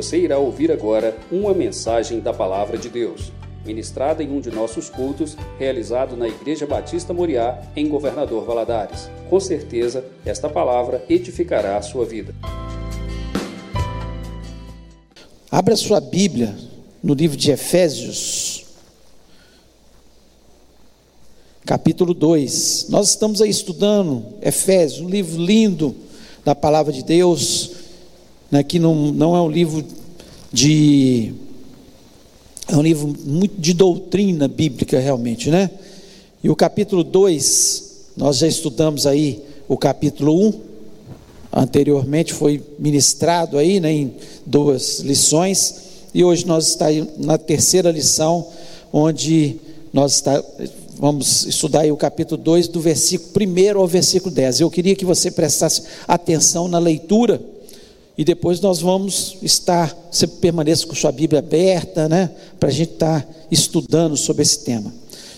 [0.00, 3.30] Você irá ouvir agora uma mensagem da Palavra de Deus,
[3.66, 9.10] ministrada em um de nossos cultos, realizado na Igreja Batista Moriá, em Governador Valadares.
[9.28, 12.34] Com certeza, esta palavra edificará a sua vida.
[15.50, 16.56] Abra sua Bíblia
[17.02, 18.64] no livro de Efésios,
[21.66, 22.86] capítulo 2.
[22.88, 25.94] Nós estamos aí estudando Efésios, um livro lindo
[26.42, 27.79] da palavra de Deus,
[28.50, 29.84] né, que não, não é um livro
[30.52, 31.32] de.
[32.68, 35.70] É um livro muito de doutrina bíblica, realmente, né?
[36.42, 40.60] E o capítulo 2, nós já estudamos aí o capítulo 1, um,
[41.52, 44.14] anteriormente foi ministrado aí, né, em
[44.46, 45.74] duas lições,
[46.14, 48.46] e hoje nós estamos na terceira lição,
[48.92, 49.56] onde
[49.92, 50.42] nós está,
[50.96, 54.60] vamos estudar aí o capítulo 2, do versículo 1 ao versículo 10.
[54.60, 57.40] Eu queria que você prestasse atenção na leitura
[58.20, 62.30] e depois nós vamos estar, você permaneça com sua Bíblia aberta, né?
[62.58, 64.92] Para a gente estar tá estudando sobre esse tema.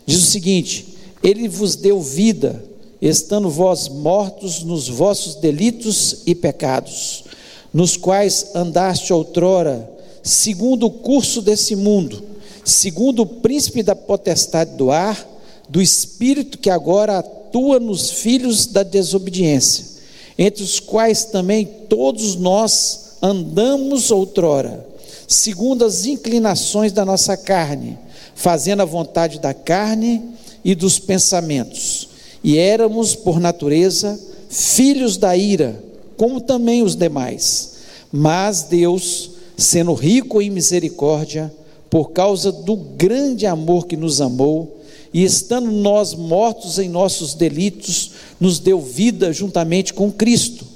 [0.04, 0.88] Diz o seguinte:
[1.22, 2.64] Ele vos deu vida,
[3.00, 7.22] estando vós mortos nos vossos delitos e pecados,
[7.72, 9.88] nos quais andaste outrora,
[10.20, 12.20] segundo o curso desse mundo,
[12.64, 15.24] segundo o príncipe da potestade do ar,
[15.68, 19.91] do espírito que agora atua nos filhos da desobediência
[20.38, 24.86] entre os quais também todos nós andamos outrora,
[25.28, 27.98] segundo as inclinações da nossa carne,
[28.34, 30.22] fazendo a vontade da carne
[30.64, 32.08] e dos pensamentos.
[32.42, 35.82] E éramos, por natureza, filhos da ira,
[36.16, 37.72] como também os demais.
[38.10, 41.52] Mas Deus, sendo rico em misericórdia,
[41.88, 44.81] por causa do grande amor que nos amou,
[45.12, 50.66] e estando nós mortos em nossos delitos, nos deu vida juntamente com Cristo.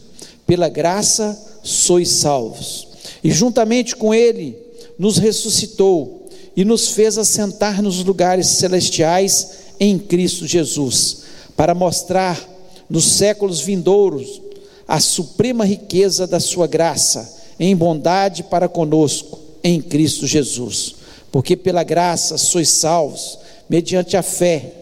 [0.47, 2.87] Pela graça sois salvos.
[3.25, 4.57] E juntamente com Ele
[4.99, 11.19] nos ressuscitou e nos fez assentar nos lugares celestiais em Cristo Jesus,
[11.55, 12.43] para mostrar
[12.89, 14.41] nos séculos vindouros
[14.89, 20.95] a suprema riqueza da Sua graça em bondade para conosco em Cristo Jesus.
[21.33, 24.73] Porque pela graça sois salvos mediante a fé.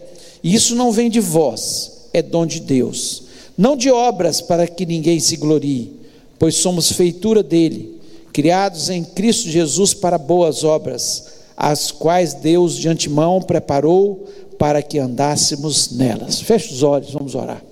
[0.43, 3.25] E isso não vem de vós, é dom de Deus.
[3.57, 5.93] Não de obras para que ninguém se glorie,
[6.39, 8.01] pois somos feitura dele,
[8.33, 14.27] criados em Cristo Jesus para boas obras, as quais Deus de antemão preparou
[14.59, 16.41] para que andássemos nelas.
[16.41, 17.63] Feche os olhos, vamos orar.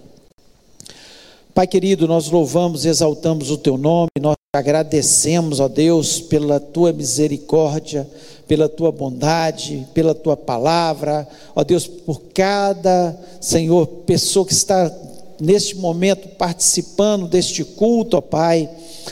[1.55, 6.93] Pai querido, nós louvamos e exaltamos o teu nome, nós agradecemos, ó Deus, pela tua
[6.93, 8.09] misericórdia,
[8.53, 11.27] pela tua bondade, pela tua palavra,
[11.57, 14.95] ó Deus, por cada, Senhor, pessoa que está
[15.41, 18.69] neste momento participando deste culto, ó Pai.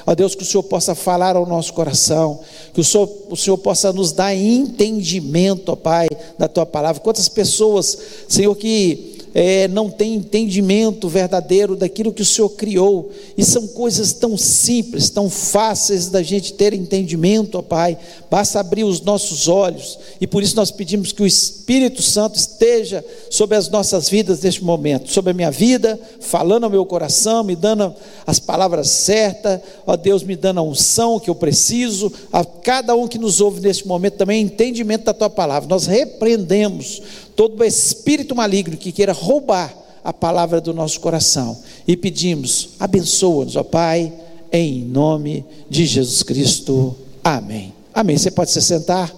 [0.06, 2.38] Ó Deus, que o Senhor possa falar ao nosso coração,
[2.74, 7.00] que o Senhor, o Senhor possa nos dar entendimento, ó Pai, da tua palavra.
[7.00, 7.96] Quantas pessoas,
[8.28, 14.12] Senhor, que é, não tem entendimento verdadeiro daquilo que o Senhor criou, e são coisas
[14.12, 17.96] tão simples, tão fáceis da gente ter entendimento, ó Pai,
[18.30, 23.04] basta abrir os nossos olhos, e por isso nós pedimos que o Espírito Santo esteja
[23.28, 27.56] sobre as nossas vidas neste momento, sobre a minha vida, falando ao meu coração, me
[27.56, 27.92] dando
[28.24, 33.08] as palavras certas, ó Deus, me dando a unção que eu preciso, a cada um
[33.08, 37.02] que nos ouve neste momento também, entendimento da tua palavra, nós repreendemos
[37.34, 39.74] todo espírito maligno que queira roubar
[40.04, 41.58] a palavra do nosso coração.
[41.86, 44.12] E pedimos, abençoa-nos, ó Pai,
[44.52, 46.94] em nome de Jesus Cristo.
[47.22, 47.79] Amém.
[47.92, 48.16] Amém.
[48.16, 49.12] Você pode se sentar.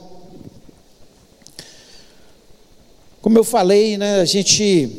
[3.21, 4.91] Como eu falei, né, a gente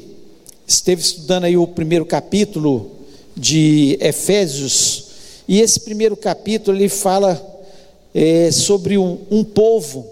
[0.68, 2.92] esteve estudando aí o primeiro capítulo
[3.36, 5.06] de Efésios,
[5.48, 7.42] e esse primeiro capítulo ele fala
[8.14, 10.08] é, sobre um, um povo,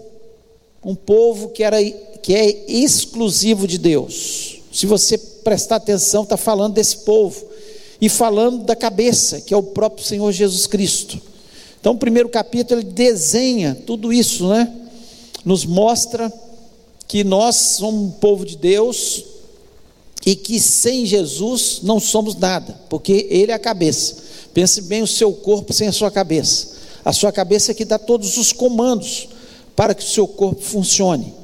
[0.84, 4.60] um povo que era que é exclusivo de Deus.
[4.72, 7.44] Se você prestar atenção, está falando desse povo
[8.00, 11.31] e falando da cabeça, que é o próprio Senhor Jesus Cristo.
[11.82, 14.72] Então, o primeiro capítulo ele desenha tudo isso, né?
[15.44, 16.32] Nos mostra
[17.08, 19.24] que nós somos um povo de Deus
[20.24, 24.18] e que sem Jesus não somos nada, porque Ele é a cabeça.
[24.54, 26.68] Pense bem o seu corpo sem a sua cabeça.
[27.04, 29.28] A sua cabeça é que dá todos os comandos
[29.74, 31.34] para que o seu corpo funcione.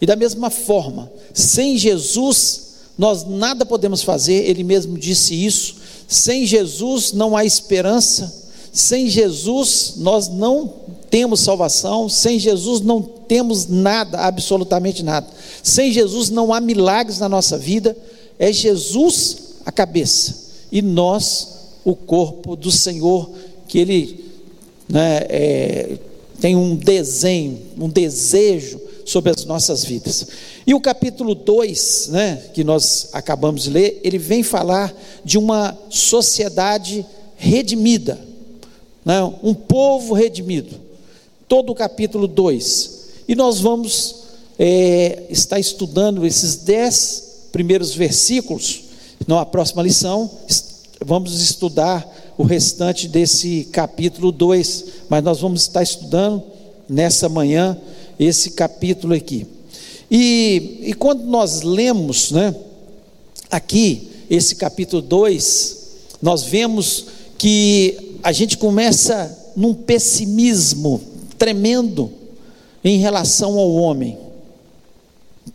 [0.00, 5.74] E da mesma forma, sem Jesus, nós nada podemos fazer, ele mesmo disse isso.
[6.06, 10.72] Sem Jesus não há esperança, sem Jesus nós não
[11.10, 15.26] temos salvação, sem Jesus não temos nada, absolutamente nada.
[15.62, 17.96] Sem Jesus não há milagres na nossa vida,
[18.38, 23.30] é Jesus a cabeça e nós o corpo do Senhor
[23.66, 24.24] que ele
[24.88, 25.98] né, é,
[26.40, 30.26] tem um desenho, um desejo sobre as nossas vidas.
[30.66, 34.94] E o capítulo 2, né, que nós acabamos de ler, ele vem falar
[35.24, 37.04] de uma sociedade
[37.36, 38.18] redimida,
[39.08, 40.76] né, um povo redimido.
[41.48, 42.98] Todo o capítulo 2.
[43.26, 44.16] E nós vamos
[44.58, 48.82] é, estar estudando esses dez primeiros versículos.
[49.26, 50.30] Na próxima lição,
[51.02, 52.06] vamos estudar
[52.36, 56.42] o restante desse capítulo 2, mas nós vamos estar estudando
[56.86, 57.78] nessa manhã
[58.20, 59.46] esse capítulo aqui.
[60.10, 62.54] E, e quando nós lemos, né,
[63.50, 65.76] aqui, esse capítulo 2,
[66.20, 67.06] nós vemos
[67.38, 71.00] que a gente começa num pessimismo
[71.38, 72.12] tremendo
[72.84, 74.18] em relação ao homem.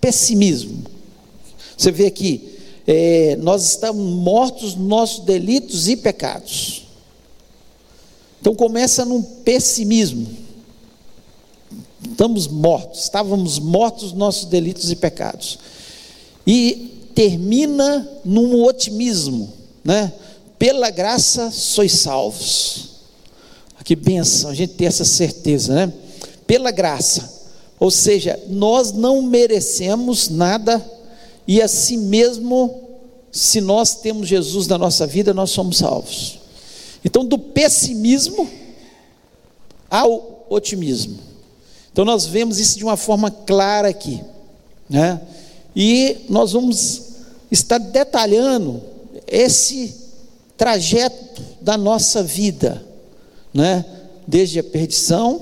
[0.01, 0.83] Pessimismo.
[1.77, 6.87] Você vê aqui, é, nós estamos mortos nos nossos delitos e pecados.
[8.41, 10.27] Então começa num pessimismo.
[12.09, 15.59] Estamos mortos, estávamos mortos nos nossos delitos e pecados.
[16.47, 19.53] E termina num otimismo,
[19.83, 20.11] né?
[20.63, 22.91] Pela graça sois salvos.
[23.83, 25.93] Que benção a gente ter essa certeza, né?
[26.47, 27.49] Pela graça.
[27.77, 30.81] Ou seja, nós não merecemos nada
[31.45, 32.81] e assim mesmo,
[33.29, 36.39] se nós temos Jesus na nossa vida, nós somos salvos.
[37.03, 38.49] Então, do pessimismo
[39.89, 41.19] ao otimismo.
[41.91, 44.23] Então, nós vemos isso de uma forma clara aqui,
[44.89, 45.19] né?
[45.75, 47.01] E nós vamos
[47.51, 48.81] estar detalhando
[49.27, 50.02] esse
[50.57, 52.83] trajeto da nossa vida,
[53.53, 53.85] né?
[54.27, 55.41] Desde a perdição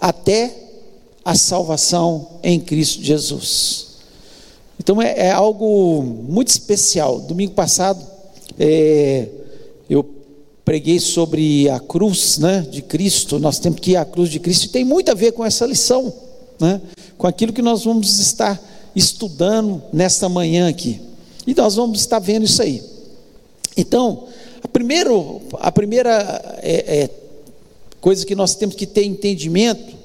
[0.00, 0.54] até
[1.24, 3.88] a salvação em Cristo Jesus.
[4.78, 7.20] Então é, é algo muito especial.
[7.20, 8.02] Domingo passado
[8.58, 9.28] é,
[9.90, 10.02] eu
[10.64, 13.38] preguei sobre a cruz né, de Cristo.
[13.38, 15.66] Nós temos que ir à cruz de Cristo e tem muito a ver com essa
[15.66, 16.12] lição,
[16.60, 16.80] né,
[17.16, 18.60] com aquilo que nós vamos estar
[18.94, 21.00] estudando nesta manhã aqui.
[21.46, 22.82] E nós vamos estar vendo isso aí.
[23.78, 24.24] Então,
[24.60, 27.10] a, primeiro, a primeira é, é,
[28.00, 29.96] coisa que nós temos que ter entendimento,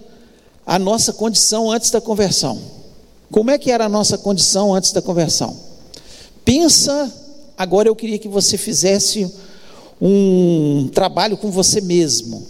[0.64, 2.62] a nossa condição antes da conversão.
[3.32, 5.58] Como é que era a nossa condição antes da conversão?
[6.46, 7.12] Pensa,
[7.58, 9.34] agora eu queria que você fizesse
[10.00, 12.46] um trabalho com você mesmo.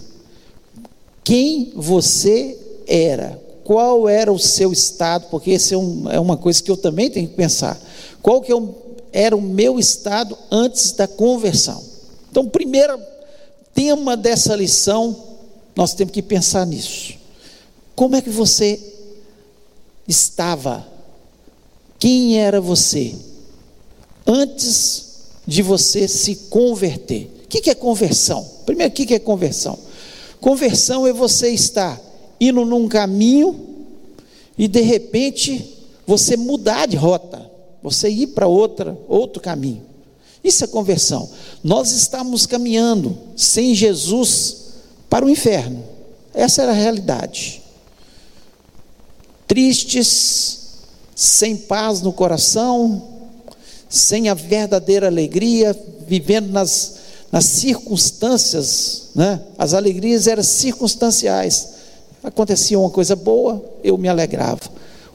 [1.23, 3.41] Quem você era?
[3.63, 5.27] Qual era o seu estado?
[5.31, 7.79] Porque essa é, um, é, uma coisa que eu também tenho que pensar.
[8.21, 8.55] Qual que é
[9.13, 11.81] era o meu estado antes da conversão?
[12.29, 12.99] Então, primeiro
[13.73, 15.15] tema dessa lição,
[15.75, 17.13] nós temos que pensar nisso.
[17.95, 18.79] Como é que você
[20.07, 20.85] estava,
[21.99, 23.15] quem era você,
[24.25, 25.13] antes
[25.45, 27.29] de você se converter.
[27.43, 28.47] O que é conversão?
[28.65, 29.77] Primeiro, o que é conversão?
[30.39, 32.01] Conversão é você estar
[32.39, 33.55] indo num caminho
[34.57, 37.49] e de repente você mudar de rota,
[37.83, 39.83] você ir para outra outro caminho.
[40.43, 41.29] Isso é conversão.
[41.63, 44.57] Nós estamos caminhando sem Jesus
[45.09, 45.83] para o inferno.
[46.33, 47.63] Essa era a realidade
[49.53, 50.59] tristes,
[51.15, 53.03] sem paz no coração,
[53.87, 56.95] sem a verdadeira alegria, vivendo nas,
[57.31, 59.39] nas circunstâncias, né?
[59.55, 61.69] as alegrias eram circunstanciais.
[62.23, 64.61] Acontecia uma coisa boa, eu me alegrava.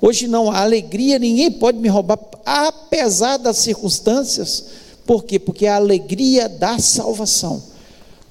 [0.01, 4.65] Hoje não, a alegria ninguém pode me roubar, apesar das circunstâncias.
[5.05, 5.39] Por quê?
[5.39, 7.63] Porque a alegria da salvação.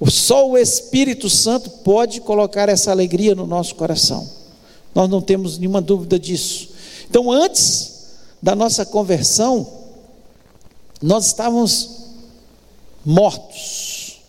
[0.06, 4.28] Só o Espírito Santo pode colocar essa alegria no nosso coração.
[4.94, 6.70] Nós não temos nenhuma dúvida disso.
[7.10, 7.98] Então, antes
[8.40, 9.66] da nossa conversão,
[11.02, 11.90] nós estávamos
[13.04, 14.20] mortos.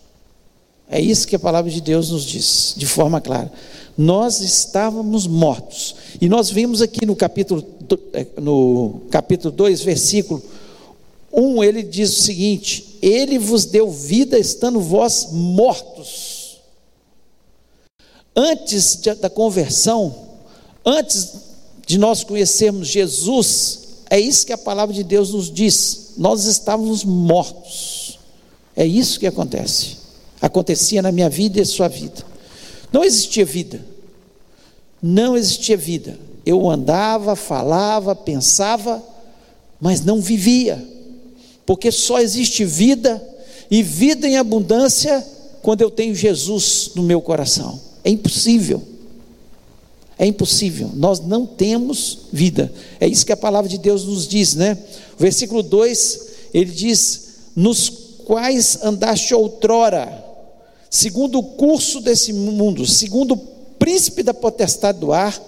[0.89, 3.51] É isso que a palavra de Deus nos diz, de forma clara.
[3.99, 5.95] Nós estávamos mortos.
[6.21, 7.63] E nós vimos aqui no capítulo,
[8.13, 10.41] é, no capítulo 2, versículo
[11.31, 16.59] 1, ele diz o seguinte: Ele vos deu vida estando vós mortos.
[18.35, 20.29] Antes da conversão,
[20.85, 21.33] Antes
[21.85, 23.79] de nós conhecermos Jesus,
[24.09, 26.13] é isso que a palavra de Deus nos diz.
[26.17, 28.19] Nós estávamos mortos.
[28.75, 29.97] É isso que acontece.
[30.41, 32.25] Acontecia na minha vida e sua vida.
[32.91, 33.85] Não existia vida.
[35.01, 36.17] Não existia vida.
[36.45, 39.03] Eu andava, falava, pensava,
[39.79, 40.83] mas não vivia.
[41.65, 43.21] Porque só existe vida
[43.69, 45.25] e vida em abundância
[45.61, 47.79] quando eu tenho Jesus no meu coração.
[48.03, 48.81] É impossível.
[50.17, 52.69] É impossível, nós não temos vida.
[52.99, 54.77] É isso que a palavra de Deus nos diz, né?
[55.17, 57.89] O versículo 2, ele diz: Nos
[58.25, 60.25] quais andaste outrora,
[60.89, 63.37] segundo o curso desse mundo, segundo o
[63.79, 65.41] príncipe da potestade do ar,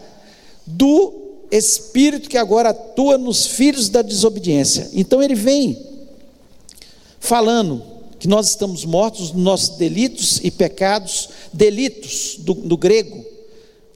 [0.66, 1.14] do
[1.52, 4.90] espírito que agora atua nos filhos da desobediência.
[4.94, 5.78] Então ele vem
[7.20, 7.84] falando
[8.18, 13.26] que nós estamos mortos nos nossos delitos e pecados, delitos do, do grego,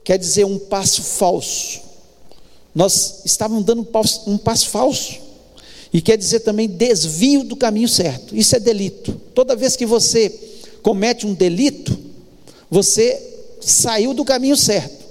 [0.04, 1.80] quer dizer um passo falso.
[2.74, 5.26] Nós estávamos dando um passo, um passo falso.
[5.92, 8.36] E quer dizer também desvio do caminho certo.
[8.36, 9.18] Isso é delito.
[9.34, 10.28] Toda vez que você
[10.82, 11.96] comete um delito,
[12.70, 13.35] você
[13.66, 15.04] saiu do caminho certo.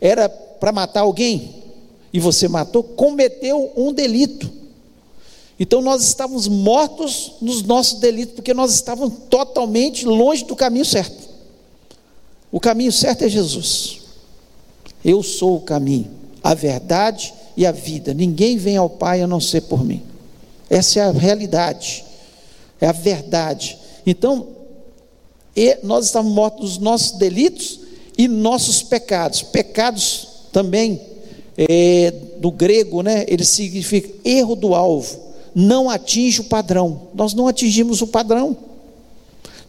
[0.00, 1.54] Era para matar alguém
[2.12, 4.50] e você matou, cometeu um delito.
[5.58, 11.28] Então nós estávamos mortos nos nossos delitos, porque nós estávamos totalmente longe do caminho certo.
[12.52, 14.00] O caminho certo é Jesus.
[15.04, 16.10] Eu sou o caminho,
[16.44, 18.14] a verdade e a vida.
[18.14, 20.02] Ninguém vem ao Pai a não ser por mim.
[20.70, 22.04] Essa é a realidade,
[22.80, 23.78] é a verdade.
[24.06, 24.48] Então,
[25.82, 27.85] nós estávamos mortos nos nossos delitos
[28.16, 29.42] e nossos pecados.
[29.42, 31.00] Pecados também,
[31.56, 35.20] é, do grego, né, ele significa erro do alvo,
[35.54, 37.08] não atinge o padrão.
[37.14, 38.56] Nós não atingimos o padrão,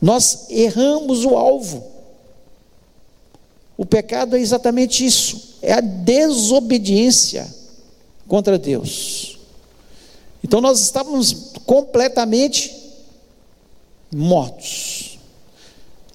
[0.02, 1.84] nós erramos o alvo.
[3.78, 7.48] O pecado é exatamente isso, é a desobediência
[8.28, 9.38] contra Deus.
[10.44, 12.76] Então nós estávamos completamente
[14.14, 15.17] mortos.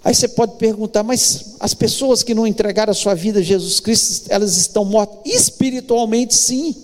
[0.04, 3.78] Aí você pode perguntar, mas as pessoas que não entregaram a sua vida a Jesus
[3.78, 5.18] Cristo, elas estão mortas?
[5.24, 6.74] Espiritualmente, sim.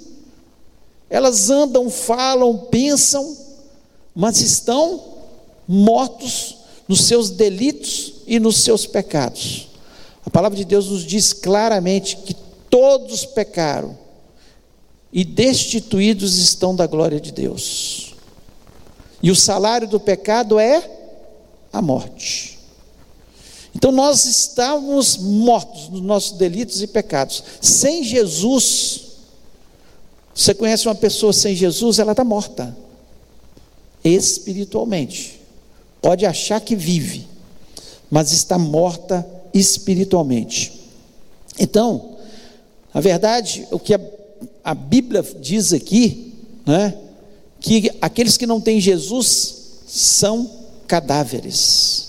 [1.11, 3.37] Elas andam, falam, pensam,
[4.15, 5.03] mas estão
[5.67, 9.69] mortos nos seus delitos e nos seus pecados.
[10.25, 12.35] A palavra de Deus nos diz claramente que
[12.71, 13.99] todos pecaram
[15.13, 18.15] e destituídos estão da glória de Deus.
[19.23, 20.89] E o salário do pecado é
[21.73, 22.58] a morte.
[23.75, 27.43] Então nós estávamos mortos nos nossos delitos e pecados.
[27.61, 29.03] Sem Jesus,
[30.35, 32.77] você conhece uma pessoa sem Jesus, ela está morta,
[34.03, 35.41] espiritualmente.
[36.01, 37.27] Pode achar que vive,
[38.11, 40.73] mas está morta espiritualmente.
[41.59, 42.17] Então,
[42.95, 44.01] na verdade, o que a,
[44.65, 46.35] a Bíblia diz aqui,
[46.65, 46.97] né,
[47.61, 49.57] que aqueles que não têm Jesus
[49.87, 50.51] são
[50.87, 52.08] cadáveres.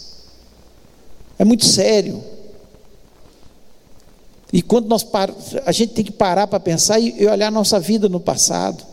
[1.39, 2.22] É muito sério.
[4.51, 5.34] E quando nós par...
[5.65, 8.86] a gente tem que parar para pensar e olhar a nossa vida no passado.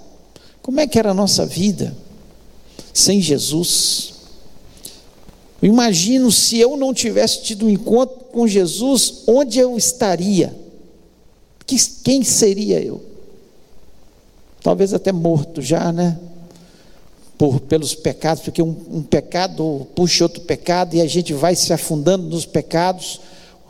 [0.63, 1.97] Como é que era a nossa vida
[2.95, 4.15] sem Jesus?
[5.61, 10.55] Eu imagino se eu não tivesse tido um encontro com Jesus, onde eu estaria?
[12.05, 13.03] Quem seria eu?
[14.63, 16.19] Talvez até morto já, né?
[17.39, 21.73] Por, pelos pecados, porque um, um pecado puxa outro pecado e a gente vai se
[21.73, 23.21] afundando nos pecados.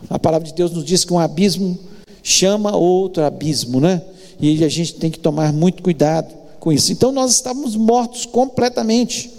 [0.09, 1.79] A palavra de Deus nos diz que um abismo
[2.23, 4.03] chama outro abismo, né?
[4.39, 6.93] E a gente tem que tomar muito cuidado com isso.
[6.93, 9.31] Então nós estávamos mortos completamente.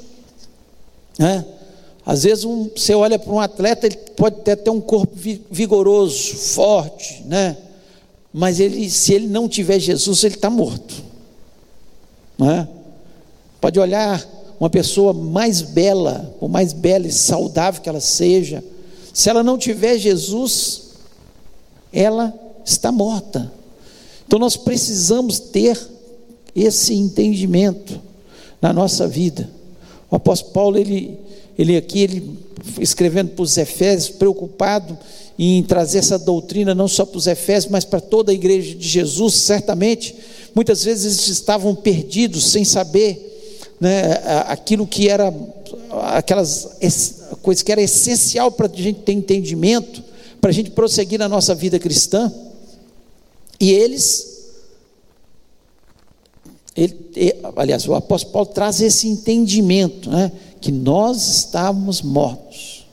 [1.19, 1.46] Né?
[2.05, 5.15] Às vezes um, você olha para um atleta, ele pode ter até um corpo
[5.51, 7.57] vigoroso, forte, né?
[8.34, 10.96] Mas ele, se ele não tiver Jesus, ele está morto.
[12.38, 12.67] Né?
[13.60, 14.26] Pode olhar
[14.60, 18.64] uma pessoa mais bela, ou mais bela e saudável que ela seja,
[19.14, 20.90] se ela não tiver Jesus,
[21.92, 22.34] ela
[22.66, 23.52] está morta.
[24.26, 25.80] Então nós precisamos ter
[26.56, 28.02] esse entendimento
[28.62, 29.50] na nossa vida.
[30.10, 31.18] O apóstolo Paulo, ele,
[31.58, 32.40] ele aqui, ele
[32.80, 34.98] escrevendo para os Efésios, preocupado
[35.38, 38.88] em trazer essa doutrina não só para os Efésios, mas para toda a igreja de
[38.88, 40.16] Jesus, certamente,
[40.54, 43.28] muitas vezes eles estavam perdidos, sem saber
[43.79, 44.13] né,
[44.48, 45.34] aquilo que era,
[46.13, 46.77] aquelas
[47.41, 50.03] coisas que era essencial para a gente ter entendimento,
[50.41, 52.31] para a gente prosseguir na nossa vida cristã.
[53.60, 54.50] E eles,
[56.75, 56.96] ele,
[57.55, 62.86] aliás, o apóstolo Paulo traz esse entendimento, né, que nós estávamos mortos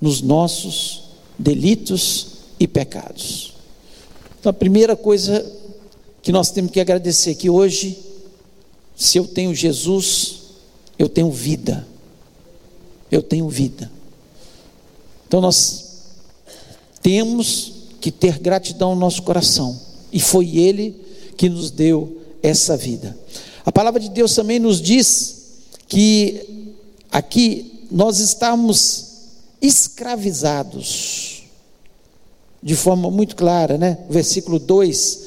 [0.00, 1.04] nos nossos
[1.38, 3.54] delitos e pecados.
[4.38, 5.44] Então, a primeira coisa
[6.22, 8.03] que nós temos que agradecer que hoje
[8.96, 10.42] se eu tenho Jesus,
[10.98, 11.86] eu tenho vida.
[13.10, 13.90] Eu tenho vida.
[15.26, 15.84] Então nós
[17.02, 19.80] temos que ter gratidão no nosso coração.
[20.12, 20.94] E foi Ele
[21.36, 23.16] que nos deu essa vida.
[23.64, 25.42] A palavra de Deus também nos diz
[25.88, 26.74] que
[27.10, 29.12] aqui nós estamos
[29.60, 31.44] escravizados,
[32.62, 33.98] de forma muito clara, né?
[34.08, 35.23] Versículo 2: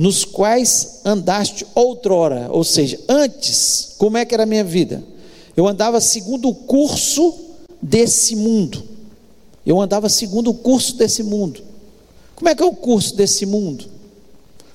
[0.00, 5.04] nos quais andaste outrora, ou seja, antes, como é que era a minha vida?
[5.54, 7.38] Eu andava segundo o curso
[7.82, 8.82] desse mundo.
[9.66, 11.62] Eu andava segundo o curso desse mundo.
[12.34, 13.84] Como é que é o curso desse mundo?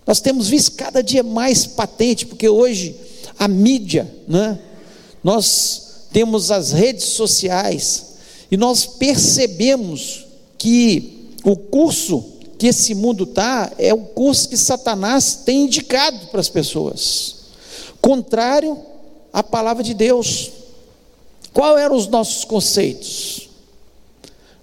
[0.06, 2.96] Nós temos visto cada dia mais patente, porque hoje
[3.40, 4.60] a mídia, né?
[5.24, 8.14] nós temos as redes sociais,
[8.52, 10.24] e nós percebemos
[10.56, 12.35] que o curso
[12.66, 17.36] que esse mundo está é o curso que Satanás tem indicado para as pessoas,
[18.02, 18.76] contrário
[19.32, 20.52] à palavra de Deus.
[21.54, 23.50] Qual eram os nossos conceitos?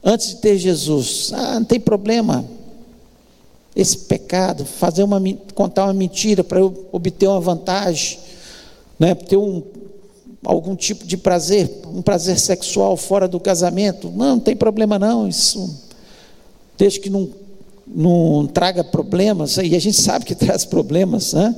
[0.02, 2.44] Antes de ter Jesus, ah, não tem problema,
[3.76, 5.22] esse pecado, fazer uma,
[5.54, 8.18] contar uma mentira para eu obter uma vantagem,
[8.98, 9.62] né, ter um,
[10.44, 15.28] algum tipo de prazer, um prazer sexual fora do casamento, não, não tem problema não,
[15.28, 15.72] isso,
[16.76, 17.30] desde que não,
[17.86, 21.54] não traga problemas, e a gente sabe que traz problemas, né?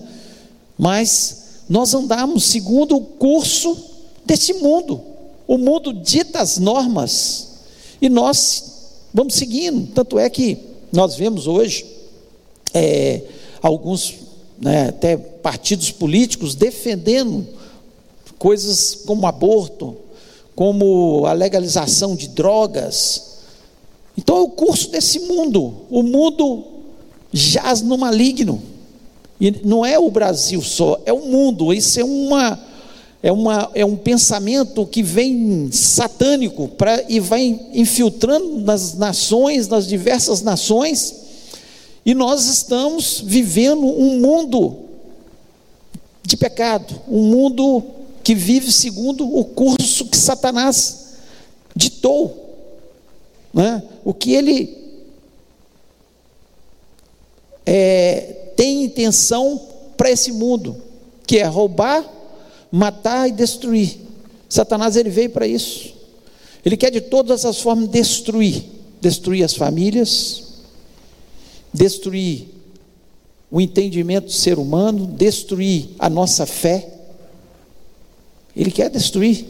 [0.78, 3.76] mas nós andamos segundo o curso
[4.24, 5.00] desse mundo,
[5.46, 7.48] o mundo dita as normas,
[8.00, 8.72] e nós
[9.12, 10.58] vamos seguindo, tanto é que
[10.92, 11.86] nós vemos hoje
[12.72, 13.22] é,
[13.62, 14.14] alguns
[14.60, 17.46] né, até partidos políticos defendendo
[18.38, 19.96] coisas como aborto,
[20.54, 23.33] como a legalização de drogas.
[24.16, 25.74] Então é o curso desse mundo.
[25.90, 26.64] O mundo
[27.32, 28.62] jaz no maligno.
[29.40, 31.72] E não é o Brasil só, é o mundo.
[31.72, 32.58] Isso é uma
[33.24, 39.86] é, uma, é um pensamento que vem satânico pra, e vai infiltrando nas nações, nas
[39.86, 41.14] diversas nações,
[42.04, 44.76] e nós estamos vivendo um mundo
[46.22, 47.82] de pecado, um mundo
[48.22, 51.14] que vive segundo o curso que Satanás
[51.74, 52.43] ditou,
[53.54, 53.82] né?
[54.04, 54.76] o que ele
[57.64, 59.60] é, tem intenção
[59.96, 60.76] para esse mundo,
[61.26, 62.04] que é roubar,
[62.70, 64.00] matar e destruir.
[64.48, 65.94] Satanás ele veio para isso.
[66.64, 68.64] Ele quer de todas as formas destruir,
[69.00, 70.42] destruir as famílias,
[71.72, 72.48] destruir
[73.50, 76.88] o entendimento do ser humano, destruir a nossa fé.
[78.56, 79.46] Ele quer destruir.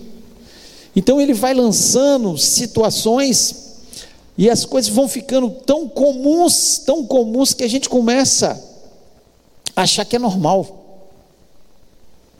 [0.94, 3.64] Então ele vai lançando situações
[4.37, 8.62] e as coisas vão ficando tão comuns, tão comuns que a gente começa
[9.77, 10.83] a achar que é normal.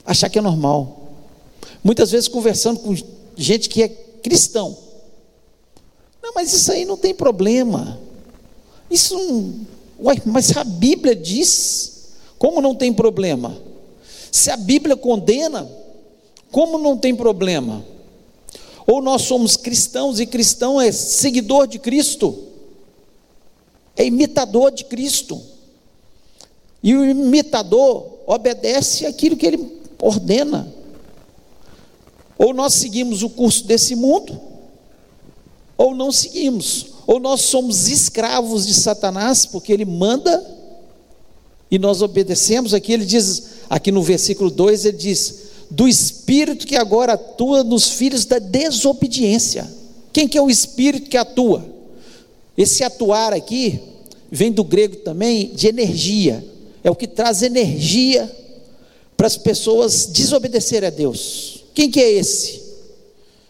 [0.05, 1.09] Achar que é normal.
[1.83, 2.95] Muitas vezes conversando com
[3.37, 4.77] gente que é cristão.
[6.21, 7.99] Não, mas isso aí não tem problema.
[8.89, 9.65] Isso não,
[9.99, 13.57] Uai, mas a Bíblia diz, como não tem problema?
[14.31, 15.69] Se a Bíblia condena,
[16.51, 17.85] como não tem problema?
[18.85, 22.37] Ou nós somos cristãos e cristão é seguidor de Cristo,
[23.95, 25.41] é imitador de Cristo.
[26.83, 30.71] E o imitador obedece aquilo que ele ordena.
[32.37, 34.39] Ou nós seguimos o curso desse mundo,
[35.77, 40.43] ou não seguimos ou nós somos escravos de Satanás, porque ele manda
[41.69, 42.73] e nós obedecemos.
[42.73, 45.43] Aqui ele diz, aqui no versículo 2, ele diz:
[45.75, 49.69] do espírito que agora atua nos filhos da desobediência.
[50.13, 51.65] Quem que é o espírito que atua?
[52.57, 53.81] Esse atuar aqui
[54.31, 56.43] vem do grego também de energia.
[56.81, 58.33] É o que traz energia
[59.17, 61.65] para as pessoas desobedecerem a Deus.
[61.73, 62.61] Quem que é esse?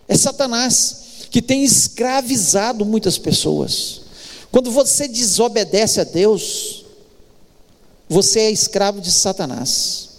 [0.08, 4.02] É Satanás que tem escravizado muitas pessoas.
[4.52, 6.86] Quando você desobedece a Deus,
[8.10, 10.15] você é escravo de Satanás.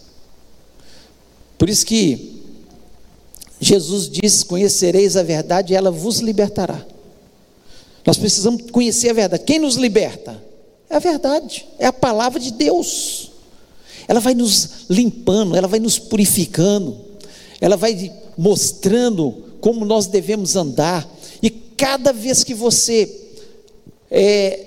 [1.59, 2.43] Por isso que
[3.61, 6.85] Jesus diz: Conhecereis a verdade e ela vos libertará.
[8.05, 9.45] Nós precisamos conhecer a verdade.
[9.45, 10.43] Quem nos liberta?
[10.89, 13.33] É a verdade, é a palavra de Deus.
[14.07, 16.97] Ela vai nos limpando, ela vai nos purificando,
[17.61, 21.09] ela vai mostrando como nós devemos andar.
[21.43, 23.13] E cada vez que você
[24.09, 24.67] é,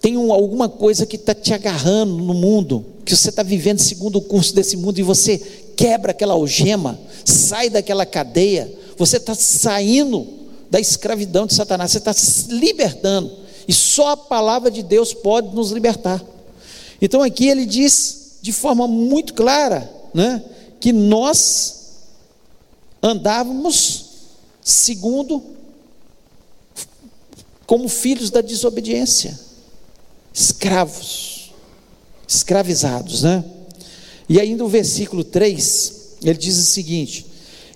[0.00, 4.16] tem um, alguma coisa que está te agarrando no mundo, que você está vivendo segundo
[4.16, 10.26] o curso desse mundo e você quebra aquela algema, sai daquela cadeia, você está saindo
[10.70, 13.30] da escravidão de Satanás, você está se libertando.
[13.68, 16.22] E só a palavra de Deus pode nos libertar.
[17.00, 20.42] Então aqui ele diz de forma muito clara, né,
[20.80, 21.74] que nós
[23.02, 24.06] andávamos
[24.66, 25.44] Segundo,
[27.68, 29.38] como filhos da desobediência,
[30.34, 31.52] escravos,
[32.26, 33.44] escravizados, né?
[34.28, 37.26] E ainda o versículo 3, ele diz o seguinte: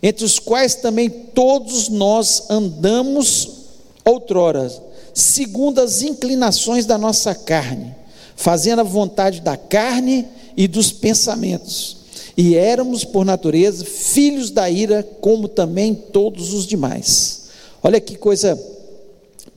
[0.02, 3.50] entre os quais também todos nós andamos
[4.04, 4.70] outrora,
[5.14, 7.94] segundo as inclinações da nossa carne,
[8.34, 12.00] fazendo a vontade da carne e dos pensamentos
[12.42, 17.50] e éramos, por natureza, filhos da ira, como também todos os demais.
[17.82, 18.58] Olha que coisa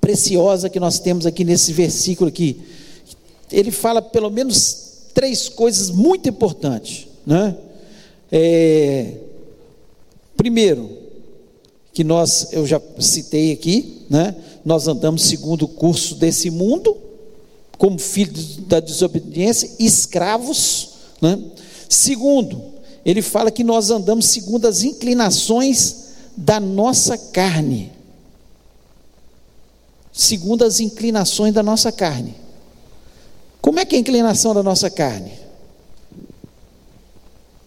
[0.02, 2.60] preciosa que nós temos aqui nesse versículo aqui.
[3.50, 4.83] Ele fala pelo menos
[5.14, 7.56] três coisas muito importantes, né?
[8.32, 9.14] É,
[10.36, 10.90] primeiro,
[11.94, 14.36] que nós, eu já citei aqui, né?
[14.66, 16.98] Nós andamos segundo o curso desse mundo,
[17.78, 20.90] como filhos da desobediência, escravos,
[21.22, 21.40] né?
[21.88, 22.62] Segundo,
[23.06, 26.04] ele fala que nós andamos segundo as inclinações
[26.36, 27.92] da nossa carne.
[30.12, 32.43] Segundo as inclinações da nossa carne.
[33.74, 35.32] Como é que é a inclinação da nossa carne?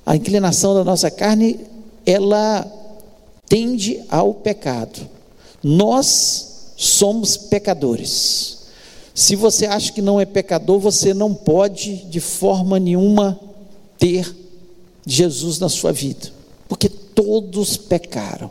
[0.07, 1.59] A inclinação da nossa carne,
[2.07, 2.65] ela
[3.49, 5.01] tende ao pecado.
[5.65, 8.59] Nós somos pecadores.
[9.17, 13.37] Se você acha que não é pecador, você não pode de forma nenhuma
[13.99, 14.33] ter
[15.05, 16.31] Jesus na sua vida,
[16.69, 18.49] porque todos pecaram.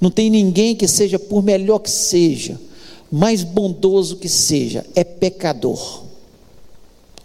[0.00, 2.58] Não tem ninguém que seja, por melhor que seja,
[3.12, 6.07] mais bondoso que seja, é pecador.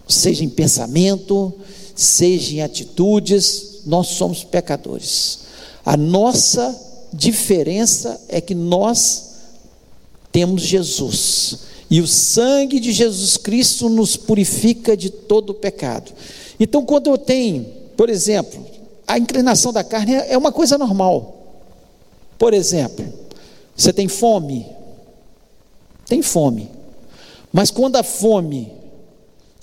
[0.07, 1.53] Seja em pensamento,
[1.95, 5.39] seja em atitudes, nós somos pecadores.
[5.85, 6.79] A nossa
[7.11, 9.33] diferença é que nós
[10.31, 11.59] temos Jesus.
[11.89, 16.11] E o sangue de Jesus Cristo nos purifica de todo o pecado.
[16.59, 18.65] Então, quando eu tenho, por exemplo,
[19.07, 21.37] a inclinação da carne é uma coisa normal.
[22.37, 23.05] Por exemplo,
[23.75, 24.65] você tem fome?
[26.07, 26.69] Tem fome.
[27.51, 28.71] Mas quando a fome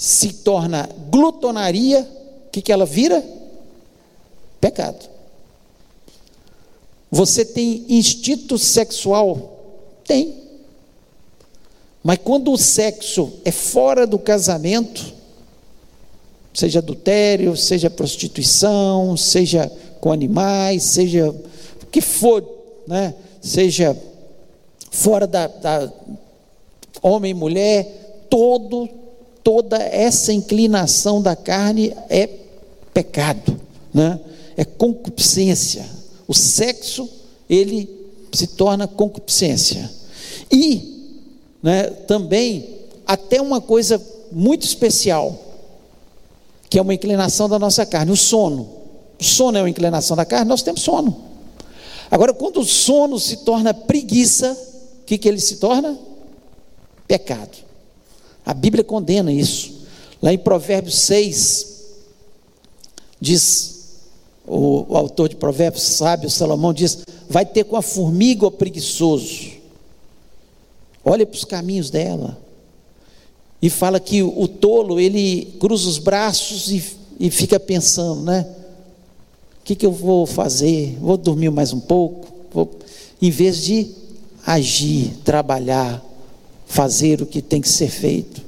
[0.00, 2.08] se torna glutonaria,
[2.46, 3.22] o que, que ela vira?
[4.58, 5.06] Pecado.
[7.10, 9.58] Você tem instinto sexual?
[10.06, 10.36] Tem.
[12.02, 15.04] Mas quando o sexo é fora do casamento,
[16.54, 22.42] seja adultério, seja prostituição, seja com animais, seja o que for,
[22.86, 23.14] né?
[23.42, 23.94] seja
[24.90, 25.92] fora da, da
[27.02, 28.88] homem e mulher, todo,
[29.42, 32.28] toda essa inclinação da carne é
[32.92, 33.60] pecado,
[33.92, 34.20] né?
[34.56, 35.84] é concupiscência.
[36.28, 37.08] O sexo,
[37.48, 37.88] ele
[38.32, 39.90] se torna concupiscência.
[40.50, 41.18] E
[41.62, 42.68] né, também,
[43.06, 44.00] até uma coisa
[44.30, 45.36] muito especial,
[46.68, 48.68] que é uma inclinação da nossa carne, o sono.
[49.18, 51.16] O sono é uma inclinação da carne, nós temos sono.
[52.10, 54.52] Agora, quando o sono se torna preguiça,
[55.02, 55.98] o que, que ele se torna?
[57.06, 57.69] Pecado.
[58.50, 59.74] A Bíblia condena isso.
[60.20, 61.84] Lá em Provérbios 6,
[63.20, 64.00] diz
[64.44, 69.52] o, o autor de Provérbios, sábio Salomão, diz: vai ter com a formiga o preguiçoso.
[71.04, 72.36] Olha para os caminhos dela
[73.62, 76.82] e fala que o tolo, ele cruza os braços e,
[77.20, 78.48] e fica pensando, né?
[79.60, 80.98] O que, que eu vou fazer?
[81.00, 82.26] Vou dormir mais um pouco?
[82.52, 82.68] Vou...
[83.22, 83.92] Em vez de
[84.44, 86.04] agir, trabalhar,
[86.70, 88.40] fazer o que tem que ser feito.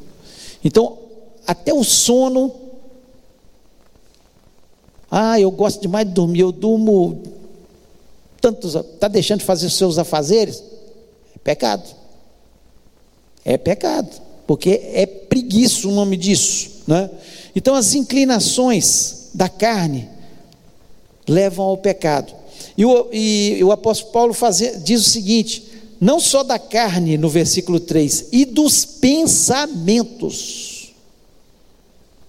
[0.64, 0.96] Então,
[1.44, 2.54] até o sono.
[5.10, 7.20] Ah, eu gosto demais de dormir, eu durmo
[8.40, 8.76] tantos.
[8.76, 10.62] Está deixando de fazer os seus afazeres?
[11.34, 11.84] É pecado.
[13.44, 14.08] É pecado
[14.46, 16.70] porque é preguiça o nome disso.
[16.86, 17.10] Né?
[17.56, 20.08] Então, as inclinações da carne
[21.26, 22.32] levam ao pecado.
[22.78, 24.36] E o, e, o apóstolo Paulo
[24.84, 25.71] diz o seguinte:
[26.02, 29.82] não só da carne, no versículo 3, e dos pensamentos.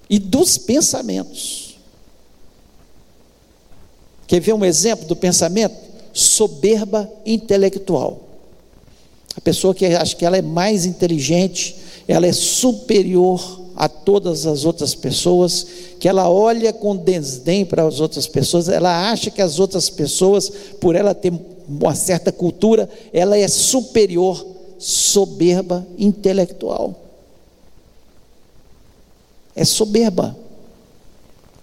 [0.08, 1.76] E dos pensamentos.
[4.28, 5.76] Quer ver um exemplo do pensamento?
[6.14, 8.22] Soberba intelectual.
[9.36, 11.76] A pessoa que acha que ela é mais inteligente,
[12.08, 15.66] ela é superior a todas as outras pessoas,
[16.00, 20.52] que ela olha com desdém para as outras pessoas, ela acha que as outras pessoas,
[20.80, 21.34] por ela ter
[21.68, 24.46] uma certa cultura, ela é superior,
[24.78, 26.96] soberba intelectual.
[29.56, 30.36] É soberba,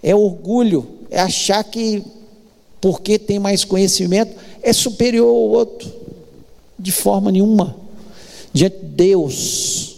[0.02, 2.02] é orgulho, é achar que
[2.80, 5.90] porque tem mais conhecimento é superior ao outro,
[6.78, 7.76] de forma nenhuma.
[8.52, 9.96] Diante de Deus,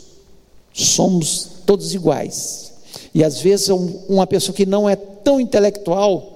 [0.73, 2.73] somos todos iguais.
[3.15, 3.69] E às vezes
[4.09, 6.32] uma pessoa que não é tão intelectual,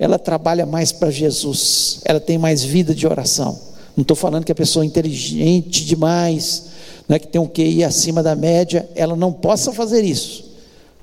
[0.00, 3.56] ela trabalha mais para Jesus, ela tem mais vida de oração.
[3.96, 6.64] Não estou falando que a pessoa é inteligente demais,
[7.06, 10.50] né, que tem um QI acima da média, ela não possa fazer isso.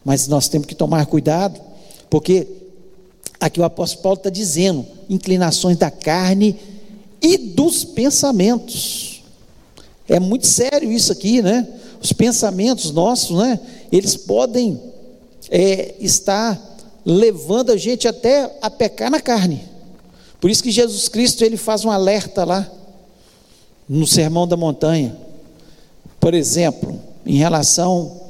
[0.03, 1.61] Mas nós temos que tomar cuidado,
[2.09, 2.47] porque
[3.39, 6.57] aqui o apóstolo Paulo está dizendo: inclinações da carne
[7.21, 9.21] e dos pensamentos.
[10.09, 11.67] É muito sério isso aqui, né?
[12.01, 13.59] os pensamentos nossos, né?
[13.91, 14.79] Eles podem
[15.49, 16.76] é, estar
[17.09, 19.63] levando a gente até a pecar na carne.
[20.41, 22.69] Por isso que Jesus Cristo ele faz um alerta lá
[23.87, 25.15] no Sermão da Montanha.
[26.19, 28.23] Por exemplo, em relação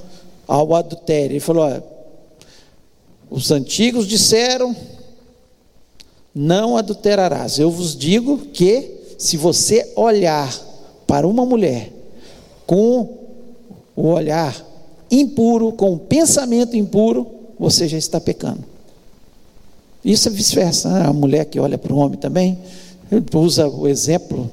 [0.47, 1.83] ao adultério, ele falou: olha,
[3.31, 4.75] os antigos disseram:
[6.35, 7.57] não adulterarás.
[7.57, 10.55] Eu vos digo que se você olhar
[11.07, 11.91] para uma mulher
[12.67, 13.17] com
[13.95, 14.55] o olhar
[15.09, 18.63] impuro, com o pensamento impuro, você já está pecando.
[20.03, 20.89] Isso é vice-versa.
[20.89, 21.05] Né?
[21.07, 22.57] A mulher que olha para o homem também,
[23.33, 24.49] usa o exemplo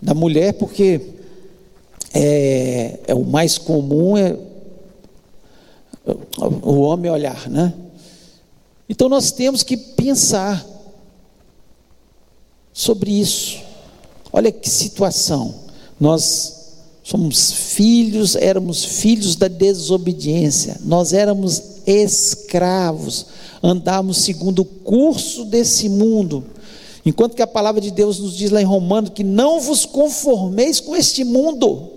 [0.00, 1.00] da mulher porque
[2.14, 4.36] é, é o mais comum é
[6.62, 7.74] o homem olhar, né?
[8.88, 10.64] Então nós temos que pensar
[12.72, 13.58] sobre isso.
[14.32, 15.54] Olha que situação.
[16.00, 20.78] Nós somos filhos, éramos filhos da desobediência.
[20.84, 23.26] Nós éramos escravos.
[23.62, 26.44] Andávamos segundo o curso desse mundo.
[27.04, 30.78] Enquanto que a palavra de Deus nos diz lá em Romano que não vos conformeis
[30.78, 31.90] com este mundo.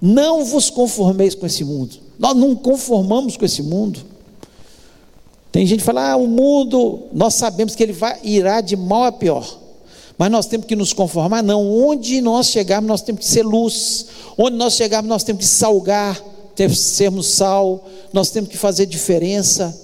[0.00, 1.96] Não vos conformeis com esse mundo.
[2.18, 4.00] Nós não conformamos com esse mundo.
[5.50, 9.04] Tem gente que fala, ah, o mundo, nós sabemos que ele vai, irá de mal
[9.04, 9.58] a pior.
[10.16, 11.42] Mas nós temos que nos conformar?
[11.42, 11.66] Não.
[11.66, 14.06] Onde nós chegarmos, nós temos que ser luz.
[14.38, 16.22] Onde nós chegarmos, nós temos que salgar,
[16.76, 19.78] sermos sal, nós temos que fazer diferença.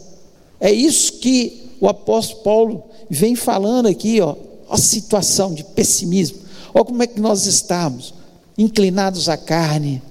[0.61, 4.35] É isso que o apóstolo Paulo vem falando aqui, ó,
[4.69, 6.39] a situação de pessimismo.
[6.75, 8.15] Olha como é que nós estamos,
[8.59, 10.03] inclinados à carne,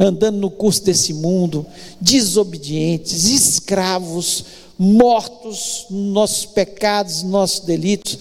[0.00, 1.66] andando no curso desse mundo,
[2.00, 4.44] desobedientes, escravos,
[4.78, 8.18] mortos nos nossos pecados, nos nossos delitos.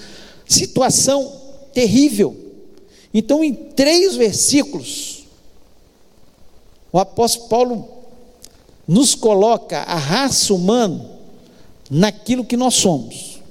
[0.48, 1.32] Situação
[1.74, 2.36] terrível.
[3.14, 5.17] Então, em três versículos,
[6.92, 7.90] o apóstolo Paulo
[8.88, 11.06] nos coloca a raça humana
[11.90, 13.42] naquilo que nós somos,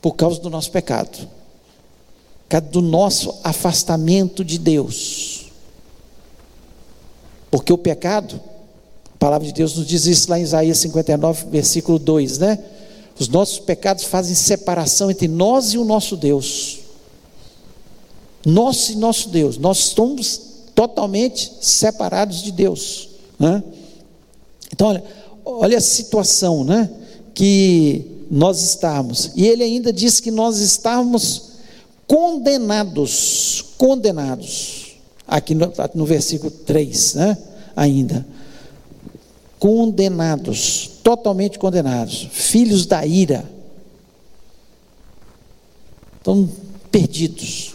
[0.00, 5.46] por causa do nosso pecado, por causa do nosso afastamento de Deus.
[7.50, 8.40] Porque o pecado
[9.14, 12.58] a palavra de Deus nos diz isso lá em Isaías 59, versículo 2, né?
[13.18, 16.80] Os nossos pecados fazem separação entre nós e o nosso Deus.
[18.44, 19.56] Nós e nosso Deus.
[19.56, 23.08] Nós estamos totalmente separados de Deus.
[23.38, 23.62] Né?
[24.72, 25.04] Então, olha,
[25.44, 26.90] olha a situação né,
[27.32, 29.32] que nós estamos.
[29.36, 31.50] E ele ainda diz que nós estávamos
[32.06, 33.64] condenados.
[33.78, 34.96] Condenados.
[35.26, 37.38] Aqui no, no versículo 3, né?
[37.74, 38.26] Ainda
[39.64, 43.50] condenados, totalmente condenados, filhos da ira.
[46.18, 46.46] Estão
[46.90, 47.74] perdidos.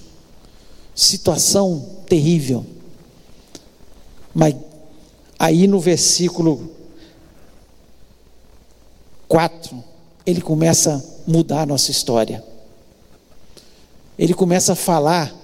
[0.94, 2.64] Situação terrível.
[4.39, 4.56] Mas
[5.38, 6.71] aí no versículo
[9.28, 9.84] 4,
[10.25, 12.41] ele começa a mudar a nossa história.
[14.17, 15.36] Ele começa a falar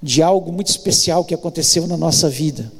[0.00, 2.70] de algo muito especial que aconteceu na nossa vida.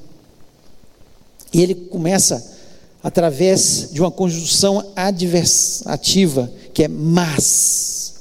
[1.53, 2.57] E ele começa
[3.03, 8.15] através de uma conjunção adversativa, que é mas.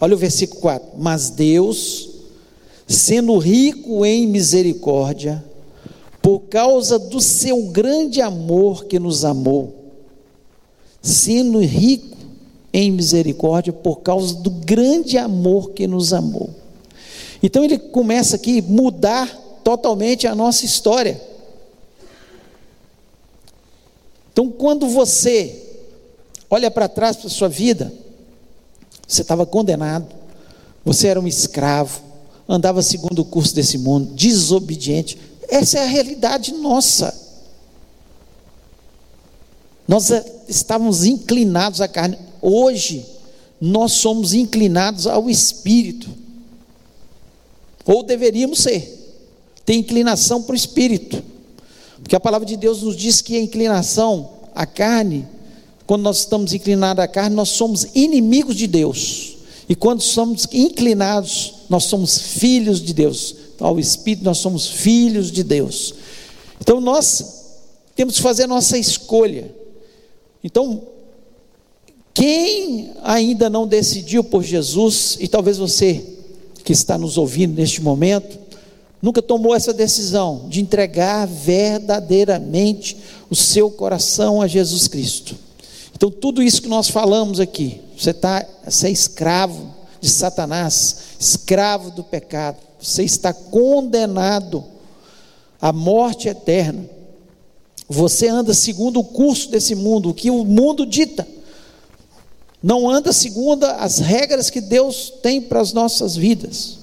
[0.00, 2.08] Olha o versículo 4: Mas Deus,
[2.88, 5.51] sendo rico em misericórdia,
[6.22, 9.74] por causa do seu grande amor que nos amou,
[11.02, 12.16] sendo rico
[12.72, 16.48] em misericórdia, por causa do grande amor que nos amou.
[17.42, 19.28] Então ele começa aqui a mudar
[19.64, 21.20] totalmente a nossa história.
[24.32, 25.60] Então, quando você
[26.48, 27.92] olha para trás para a sua vida,
[29.06, 30.06] você estava condenado,
[30.84, 32.00] você era um escravo,
[32.48, 35.18] andava segundo o curso desse mundo, desobediente.
[35.52, 37.14] Essa é a realidade nossa.
[39.86, 42.16] Nós é, estávamos inclinados à carne.
[42.40, 43.04] Hoje,
[43.60, 46.08] nós somos inclinados ao espírito.
[47.84, 49.14] Ou deveríamos ser.
[49.66, 51.22] Tem inclinação para o espírito.
[51.98, 55.28] Porque a palavra de Deus nos diz que a inclinação à carne,
[55.86, 59.36] quando nós estamos inclinados à carne, nós somos inimigos de Deus.
[59.68, 63.41] E quando somos inclinados, nós somos filhos de Deus.
[63.62, 65.94] Ao Espírito, nós somos filhos de Deus.
[66.60, 67.42] Então nós
[67.94, 69.54] temos que fazer a nossa escolha.
[70.42, 70.82] Então,
[72.14, 76.04] quem ainda não decidiu por Jesus, e talvez você
[76.64, 78.38] que está nos ouvindo neste momento,
[79.00, 82.96] nunca tomou essa decisão de entregar verdadeiramente
[83.28, 85.34] o seu coração a Jesus Cristo.
[85.94, 91.90] Então, tudo isso que nós falamos aqui, você, está, você é escravo de Satanás, escravo
[91.90, 94.64] do pecado, você está condenado
[95.60, 96.84] à morte eterna.
[97.88, 101.26] Você anda segundo o curso desse mundo, o que o mundo dita.
[102.60, 106.78] Não anda segundo as regras que Deus tem para as nossas vidas.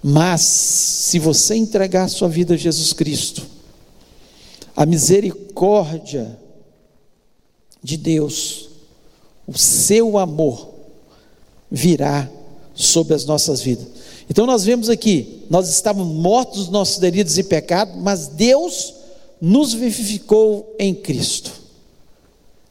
[0.00, 3.44] Mas, se você entregar a sua vida a Jesus Cristo,
[4.76, 6.38] a misericórdia
[7.82, 8.68] de Deus,
[9.44, 10.72] o seu amor
[11.68, 12.30] virá
[12.78, 13.86] sobre as nossas vidas.
[14.30, 18.94] Então nós vemos aqui, nós estávamos mortos nos nossos delitos e pecados, mas Deus
[19.40, 21.50] nos vivificou em Cristo.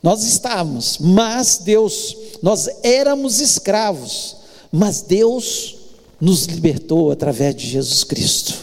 [0.02, 4.38] Nós estávamos, mas Deus, nós éramos escravos,
[4.72, 5.76] mas Deus
[6.22, 8.54] nos libertou através de Jesus Cristo.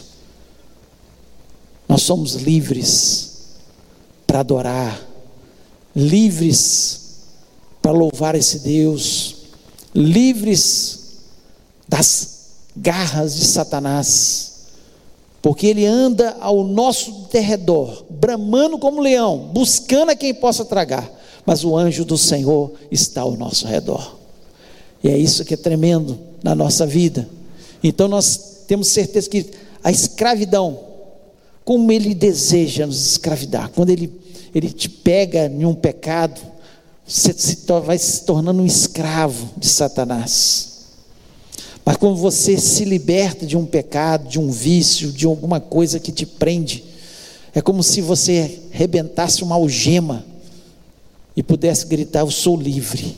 [1.86, 3.32] Nós somos livres
[4.26, 5.06] para adorar,
[5.94, 7.00] livres
[7.82, 9.34] para louvar esse Deus,
[9.94, 11.03] livres
[11.94, 14.52] das garras de Satanás,
[15.40, 21.08] porque ele anda ao nosso derredor, bramando como leão, buscando a quem possa tragar,
[21.46, 24.16] mas o anjo do Senhor está ao nosso redor.
[25.04, 27.28] E é isso que é tremendo na nossa vida.
[27.80, 29.50] Então nós temos certeza que
[29.84, 30.80] a escravidão,
[31.64, 34.12] como ele deseja nos escravidar, quando ele,
[34.52, 36.40] ele te pega em um pecado,
[37.06, 40.73] você se, vai se tornando um escravo de Satanás.
[41.84, 46.10] Mas quando você se liberta de um pecado, de um vício, de alguma coisa que
[46.10, 46.82] te prende,
[47.54, 50.24] é como se você rebentasse uma algema
[51.36, 53.16] e pudesse gritar: Eu sou livre,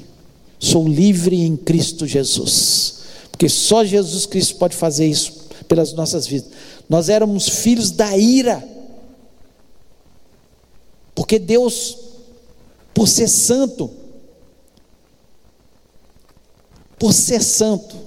[0.58, 2.96] sou livre em Cristo Jesus.
[3.30, 6.50] Porque só Jesus Cristo pode fazer isso pelas nossas vidas.
[6.88, 8.66] Nós éramos filhos da ira,
[11.14, 11.98] porque Deus,
[12.92, 13.90] por ser santo,
[16.98, 18.05] por ser santo,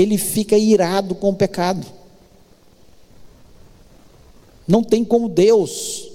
[0.00, 1.86] ele fica irado com o pecado.
[4.66, 6.10] Não tem como Deus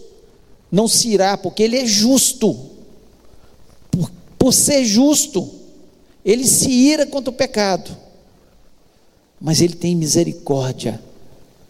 [0.76, 2.54] não se irar, porque Ele é justo.
[3.90, 5.50] Por, por ser justo,
[6.24, 7.96] Ele se ira contra o pecado,
[9.40, 11.02] mas Ele tem misericórdia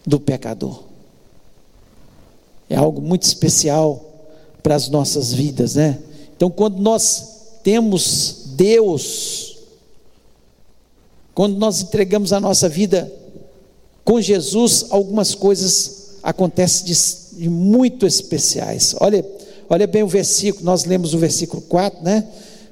[0.04, 0.82] do pecador.
[2.68, 4.04] É algo muito especial
[4.60, 6.00] para as nossas vidas, né?
[6.36, 9.45] Então, quando nós temos Deus
[11.36, 13.12] quando nós entregamos a nossa vida
[14.02, 18.96] com Jesus, algumas coisas acontecem de, de muito especiais.
[18.98, 19.22] Olha,
[19.68, 22.26] olha bem o versículo, nós lemos o versículo 4, né?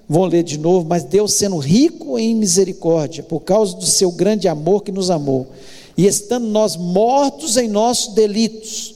[0.08, 4.48] Vou ler de novo, mas Deus sendo rico em misericórdia, por causa do seu grande
[4.48, 5.46] amor que nos amou,
[5.94, 8.94] e estando nós mortos em nossos delitos,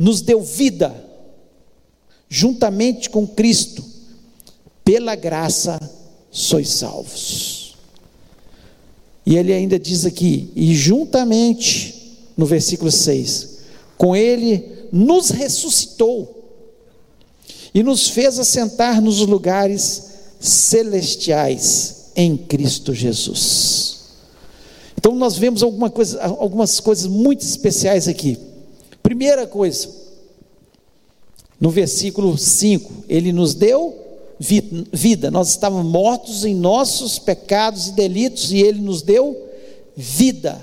[0.00, 0.90] nos deu vida,
[2.30, 3.84] juntamente com Cristo,
[4.82, 5.78] pela graça
[6.30, 7.61] sois salvos.
[9.24, 13.58] E ele ainda diz aqui, e juntamente, no versículo 6,
[13.96, 16.42] com ele nos ressuscitou
[17.74, 24.00] e nos fez assentar nos lugares celestiais em Cristo Jesus.
[24.98, 28.38] Então nós vemos alguma coisa, algumas coisas muito especiais aqui.
[29.02, 29.88] Primeira coisa,
[31.60, 33.94] no versículo 5, ele nos deu
[34.42, 35.30] vida.
[35.30, 39.48] Nós estávamos mortos em nossos pecados e delitos e Ele nos deu
[39.96, 40.60] vida.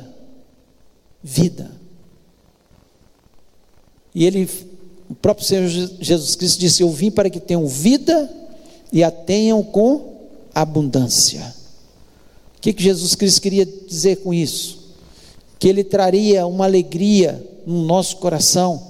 [1.24, 1.72] Vida.
[4.13, 4.50] E Ele,
[5.10, 8.30] o próprio Senhor Jesus Cristo disse: Eu vim para que tenham vida
[8.92, 11.56] e a tenham com abundância.
[12.58, 14.80] O que, que Jesus Cristo queria dizer com isso?
[15.58, 18.88] Que Ele traria uma alegria no nosso coração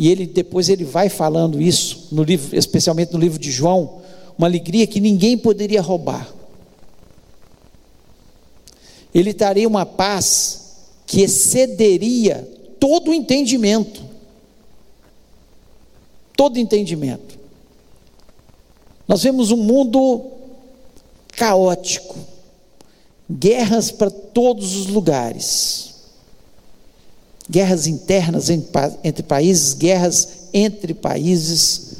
[0.00, 4.00] e ele depois ele vai falando isso no livro, especialmente no livro de João,
[4.38, 6.26] uma alegria que ninguém poderia roubar.
[9.14, 12.48] Ele traria uma paz que excederia
[12.80, 14.02] todo o entendimento.
[16.34, 17.38] Todo entendimento.
[19.06, 20.30] Nós vemos um mundo
[21.28, 22.16] caótico,
[23.30, 25.89] guerras para todos os lugares
[27.50, 31.94] guerras internas entre países, guerras entre países,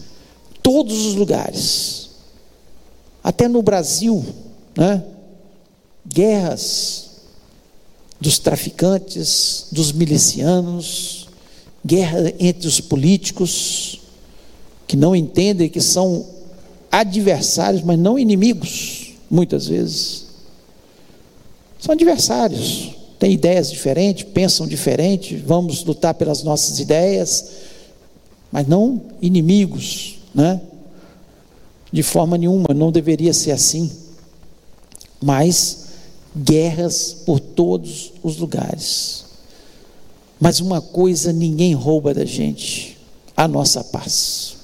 [0.63, 2.11] todos os lugares.
[3.23, 4.25] Até no Brasil,
[4.77, 5.03] né?
[6.07, 7.11] Guerras
[8.21, 11.29] dos traficantes, dos milicianos,
[11.85, 14.01] guerra entre os políticos
[14.87, 16.27] que não entendem que são
[16.93, 20.27] adversários, mas não inimigos, muitas vezes.
[21.79, 27.51] São adversários têm ideias diferentes, pensam diferente, vamos lutar pelas nossas ideias,
[28.51, 30.59] mas não inimigos, né?
[31.93, 33.93] De forma nenhuma, não deveria ser assim.
[35.23, 35.89] Mas
[36.35, 39.27] guerras por todos os lugares.
[40.41, 42.97] Mas uma coisa ninguém rouba da gente:
[43.37, 44.57] a nossa paz.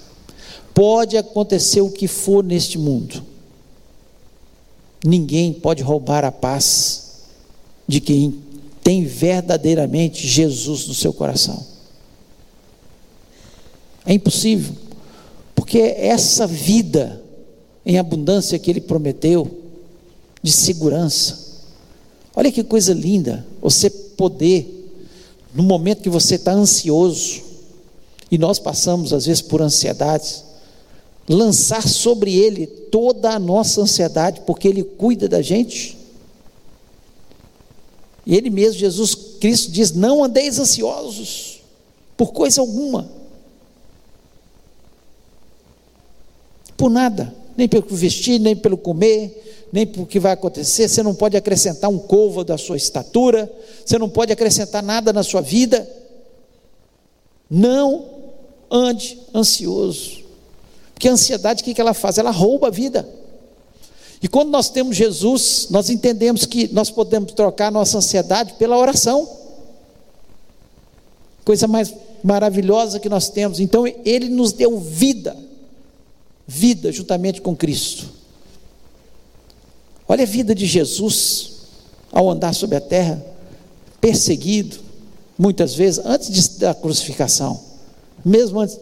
[0.73, 3.23] Pode acontecer o que for neste mundo,
[5.05, 7.07] ninguém pode roubar a paz
[7.89, 8.46] de quem
[8.87, 11.61] tem verdadeiramente Jesus no seu coração.
[14.07, 14.77] É impossível,
[15.57, 17.21] porque essa vida
[17.85, 19.51] em abundância que ele prometeu,
[20.41, 21.65] de segurança.
[22.33, 24.89] Olha que coisa linda, você poder,
[25.53, 27.43] no momento que você está ansioso,
[28.31, 30.45] e nós passamos às vezes por ansiedades,
[31.29, 36.06] lançar sobre ele toda a nossa ansiedade, porque ele cuida da gente.
[38.27, 41.61] E ele mesmo, Jesus Cristo, diz: Não andeis ansiosos
[42.17, 43.09] por coisa alguma,
[46.77, 50.89] por nada, nem pelo vestir, nem pelo comer, nem pelo que vai acontecer.
[50.89, 53.51] Você não pode acrescentar um covo da sua estatura,
[53.85, 55.89] você não pode acrescentar nada na sua vida.
[57.49, 58.07] Não
[58.69, 60.25] ande ansioso,
[60.93, 62.19] porque a ansiedade, o que ela faz?
[62.19, 63.09] Ela rouba a vida.
[64.27, 69.31] E quando nós temos Jesus, nós entendemos que nós podemos trocar nossa ansiedade pela oração.
[71.45, 73.61] Coisa mais maravilhosa que nós temos.
[73.61, 75.37] Então, Ele nos deu vida,
[76.45, 78.09] vida juntamente com Cristo.
[80.09, 81.53] Olha a vida de Jesus
[82.11, 83.25] ao andar sobre a terra,
[84.01, 84.79] perseguido,
[85.39, 87.61] muitas vezes, antes da crucificação,
[88.25, 88.77] mesmo antes,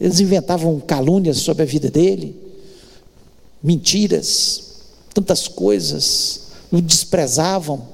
[0.00, 2.51] eles inventavam calúnias sobre a vida dele,
[3.62, 4.82] mentiras,
[5.14, 7.86] tantas coisas, o desprezavam.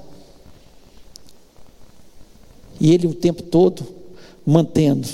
[2.79, 3.85] E ele o tempo todo
[4.45, 5.07] mantendo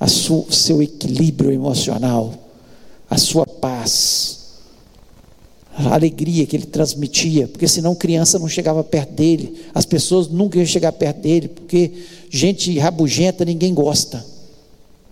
[0.00, 2.32] o seu equilíbrio emocional,
[3.10, 4.38] a sua paz,
[5.72, 10.58] a alegria que ele transmitia, porque senão criança não chegava perto dele, as pessoas nunca
[10.58, 11.92] iam chegar perto dele, porque
[12.30, 14.24] gente rabugenta ninguém gosta.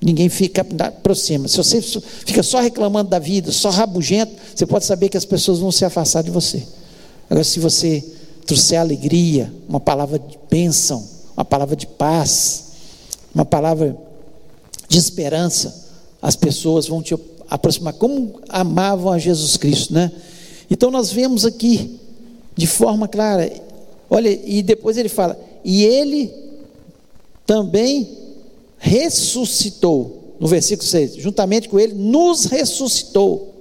[0.06, 1.48] Ninguém fica aproxima.
[1.48, 1.82] Se você
[2.24, 5.84] fica só reclamando da vida, só rabugento, você pode saber que as pessoas vão se
[5.84, 6.62] afastar de você.
[7.28, 8.04] Agora, se você
[8.46, 11.04] trouxer alegria, uma palavra de bênção,
[11.36, 12.66] uma palavra de paz,
[13.34, 13.96] uma palavra
[14.88, 15.88] de esperança,
[16.22, 17.12] as pessoas vão te
[17.50, 17.92] aproximar.
[17.94, 20.12] Como amavam a Jesus Cristo, né?
[20.70, 21.98] Então nós vemos aqui
[22.54, 23.52] de forma clara.
[24.08, 26.32] Olha, e depois ele fala: "E ele
[27.44, 28.25] também
[28.86, 33.52] ressuscitou, no versículo 6, juntamente com ele, nos ressuscitou.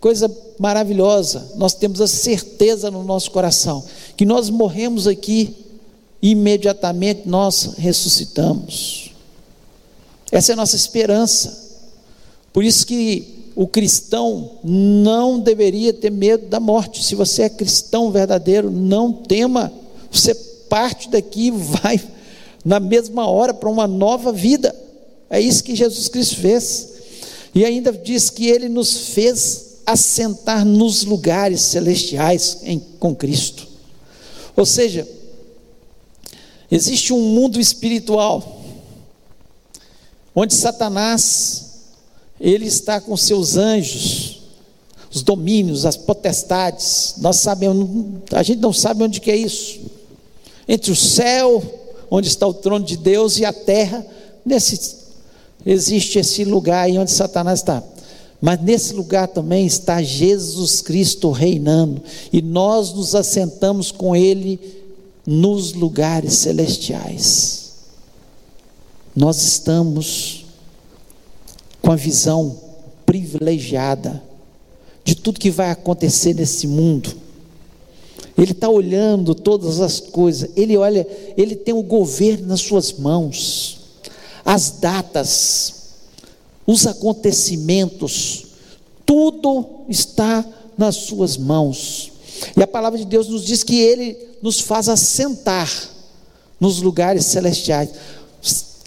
[0.00, 3.84] Coisa maravilhosa, nós temos a certeza no nosso coração
[4.16, 5.56] que nós morremos aqui
[6.20, 9.10] imediatamente nós ressuscitamos.
[10.30, 11.60] Essa é a nossa esperança.
[12.52, 17.02] Por isso que o cristão não deveria ter medo da morte.
[17.02, 19.72] Se você é cristão verdadeiro, não tema.
[20.12, 20.32] Você
[20.68, 22.00] parte daqui vai
[22.64, 24.74] na mesma hora para uma nova vida.
[25.28, 26.88] É isso que Jesus Cristo fez.
[27.54, 33.66] E ainda diz que ele nos fez assentar nos lugares celestiais em, com Cristo.
[34.56, 35.08] Ou seja,
[36.70, 38.60] existe um mundo espiritual
[40.34, 41.72] onde Satanás
[42.40, 44.42] ele está com seus anjos,
[45.12, 47.14] os domínios, as potestades.
[47.18, 49.80] Nós sabemos, a gente não sabe onde que é isso.
[50.66, 51.62] Entre o céu
[52.14, 54.06] onde está o trono de Deus, e a terra,
[54.44, 54.96] nesse,
[55.64, 57.82] existe esse lugar aí onde Satanás está.
[58.38, 64.60] Mas nesse lugar também está Jesus Cristo reinando, e nós nos assentamos com Ele
[65.24, 67.72] nos lugares celestiais.
[69.16, 70.44] Nós estamos
[71.80, 72.60] com a visão
[73.06, 74.22] privilegiada
[75.02, 77.16] de tudo que vai acontecer nesse mundo
[78.42, 83.78] ele está olhando todas as coisas, ele olha, ele tem o governo nas suas mãos,
[84.44, 85.74] as datas,
[86.66, 88.46] os acontecimentos,
[89.06, 90.44] tudo está
[90.76, 92.10] nas suas mãos.
[92.56, 95.70] E a palavra de Deus nos diz que ele nos faz assentar
[96.58, 97.90] nos lugares celestiais.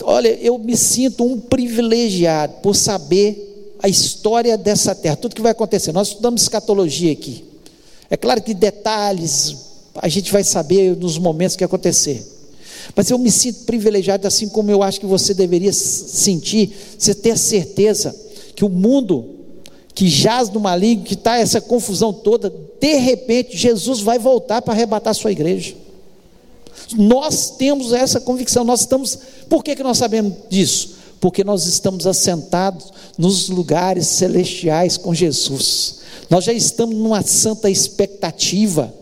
[0.03, 5.51] Olha, eu me sinto um privilegiado por saber a história dessa terra, tudo que vai
[5.51, 5.93] acontecer.
[5.93, 7.44] Nós estudamos escatologia aqui.
[8.09, 9.55] É claro que detalhes
[9.95, 12.25] a gente vai saber nos momentos que acontecer.
[12.95, 17.31] Mas eu me sinto privilegiado, assim como eu acho que você deveria sentir, você ter
[17.31, 18.15] a certeza
[18.55, 19.35] que o mundo
[19.93, 24.73] que jaz no maligno, que está essa confusão toda, de repente Jesus vai voltar para
[24.73, 25.73] arrebatar a sua igreja.
[26.97, 29.17] Nós temos essa convicção, nós estamos.
[29.49, 30.95] Por que, que nós sabemos disso?
[31.19, 35.99] Porque nós estamos assentados nos lugares celestiais com Jesus.
[36.30, 38.93] Nós já estamos numa santa expectativa.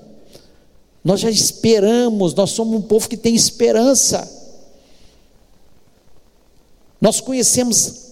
[1.04, 4.30] Nós já esperamos, nós somos um povo que tem esperança.
[7.00, 8.04] Nós conhecemos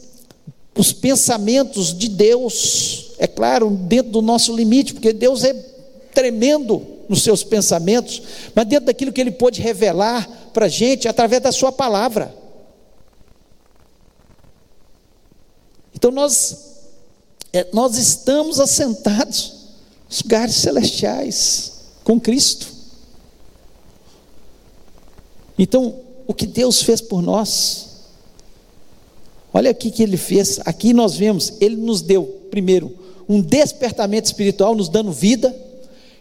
[0.75, 5.53] os pensamentos de Deus, é claro, dentro do nosso limite, porque Deus é
[6.13, 8.21] tremendo nos seus pensamentos,
[8.55, 12.33] mas dentro daquilo que Ele pôde revelar para a gente através da Sua palavra.
[15.93, 16.70] Então nós,
[17.53, 19.53] é, nós estamos assentados
[20.09, 21.73] nos lugares celestiais
[22.03, 22.67] com Cristo.
[25.57, 25.95] Então,
[26.27, 27.87] o que Deus fez por nós,
[29.53, 32.97] olha aqui que Ele fez, aqui nós vemos, Ele nos deu, primeiro,
[33.27, 35.55] um despertamento espiritual, nos dando vida,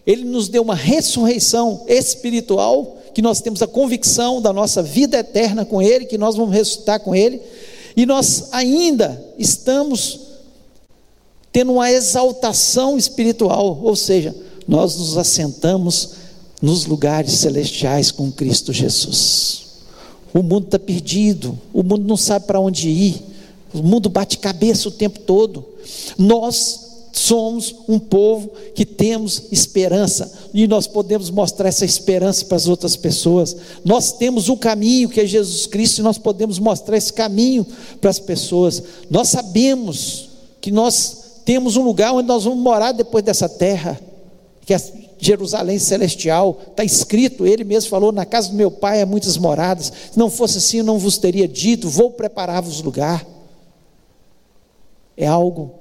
[0.06, 5.64] Ele nos deu uma ressurreição espiritual, que nós temos a convicção da nossa vida eterna
[5.64, 7.40] com Ele, que nós vamos ressuscitar com Ele,
[7.96, 10.29] e nós ainda estamos
[11.52, 14.34] tendo uma exaltação espiritual, ou seja,
[14.66, 16.10] nós nos assentamos
[16.62, 19.62] nos lugares celestiais com Cristo Jesus.
[20.32, 23.22] O mundo está perdido, o mundo não sabe para onde ir,
[23.74, 25.64] o mundo bate cabeça o tempo todo.
[26.16, 32.68] Nós somos um povo que temos esperança e nós podemos mostrar essa esperança para as
[32.68, 33.56] outras pessoas.
[33.84, 37.66] Nós temos um caminho que é Jesus Cristo e nós podemos mostrar esse caminho
[38.00, 38.82] para as pessoas.
[39.10, 40.28] Nós sabemos
[40.60, 41.19] que nós
[41.50, 44.00] temos um lugar onde nós vamos morar depois dessa terra,
[44.64, 44.78] que é
[45.18, 49.92] Jerusalém celestial, está escrito, ele mesmo falou: na casa do meu pai há muitas moradas,
[50.12, 53.26] se não fosse assim, eu não vos teria dito, vou preparar-vos lugar.
[55.16, 55.74] É algo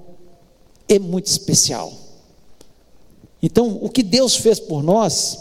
[0.87, 1.93] é muito especial.
[3.39, 5.37] Então, o que Deus fez por nós,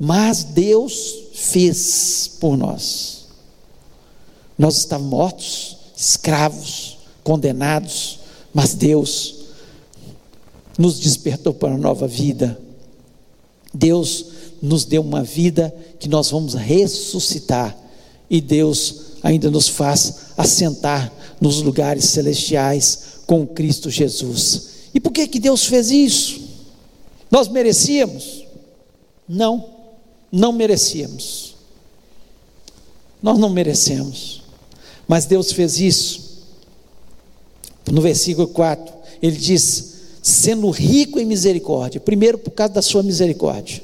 [0.00, 3.28] mas Deus fez por nós.
[4.58, 8.18] Nós estávamos mortos, escravos, condenados,
[8.52, 9.42] mas Deus
[10.78, 12.58] nos despertou para uma nova vida.
[13.72, 14.26] Deus
[14.60, 17.76] nos deu uma vida que nós vamos ressuscitar,
[18.28, 24.70] e Deus ainda nos faz assentar nos lugares celestiais com Cristo Jesus.
[24.94, 26.40] E por que que Deus fez isso?
[27.30, 28.44] Nós merecíamos?
[29.28, 29.64] Não,
[30.30, 31.54] não merecíamos.
[33.22, 34.42] Nós não merecemos.
[35.06, 36.21] Mas Deus fez isso.
[37.90, 43.82] No versículo 4, ele diz: sendo rico em misericórdia, primeiro por causa da sua misericórdia,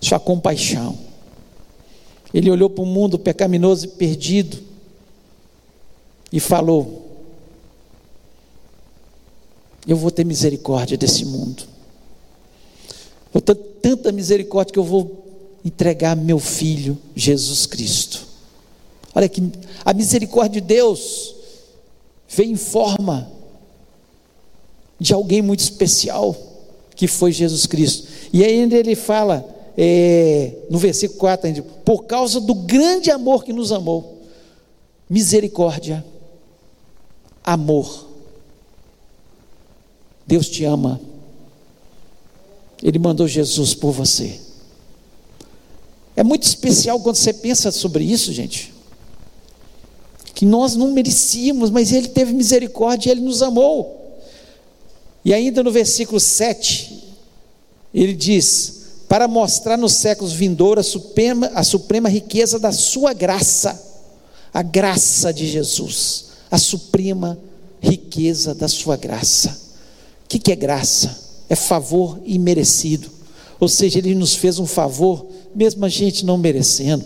[0.00, 0.98] sua compaixão.
[2.32, 4.58] Ele olhou para o mundo pecaminoso e perdido
[6.32, 7.06] e falou:
[9.86, 11.64] eu vou ter misericórdia desse mundo.
[13.32, 15.26] Vou ter tanta misericórdia que eu vou
[15.64, 18.26] entregar meu filho, Jesus Cristo.
[19.14, 19.42] Olha que
[19.84, 21.34] a misericórdia de Deus
[22.30, 23.30] vem em forma
[24.98, 26.36] de alguém muito especial,
[26.94, 28.08] que foi Jesus Cristo.
[28.32, 29.44] E ainda ele fala,
[29.76, 34.22] é, no versículo 4, por causa do grande amor que nos amou,
[35.08, 36.04] misericórdia,
[37.44, 38.10] amor
[40.30, 41.00] Deus te ama.
[42.80, 44.40] Ele mandou Jesus por você.
[46.14, 48.72] É muito especial quando você pensa sobre isso, gente.
[50.40, 54.18] Que nós não merecíamos, mas Ele teve misericórdia Ele nos amou.
[55.22, 57.12] E ainda no versículo 7,
[57.92, 63.78] ele diz: Para mostrar nos séculos vindouros a suprema, a suprema riqueza da Sua graça,
[64.54, 67.38] a graça de Jesus, a suprema
[67.82, 69.60] riqueza da Sua graça
[70.30, 71.18] que, que é graça?
[71.48, 73.10] É favor imerecido.
[73.58, 77.04] Ou seja, Ele nos fez um favor, mesmo a gente não merecendo,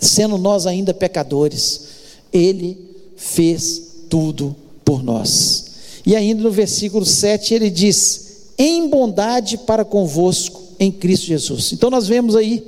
[0.00, 1.88] sendo nós ainda pecadores,
[2.32, 2.78] Ele
[3.16, 4.54] fez tudo
[4.84, 5.70] por nós.
[6.04, 11.72] E ainda no versículo 7 ele diz: em bondade para convosco em Cristo Jesus.
[11.72, 12.62] Então nós vemos aí,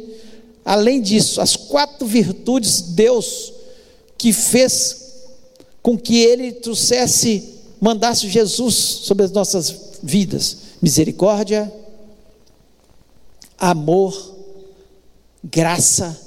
[0.64, 3.52] além disso, as quatro virtudes de Deus
[4.16, 5.02] que fez
[5.82, 11.72] com que ele trouxesse mandasse Jesus sobre as nossas vidas: misericórdia,
[13.58, 14.36] amor,
[15.42, 16.18] graça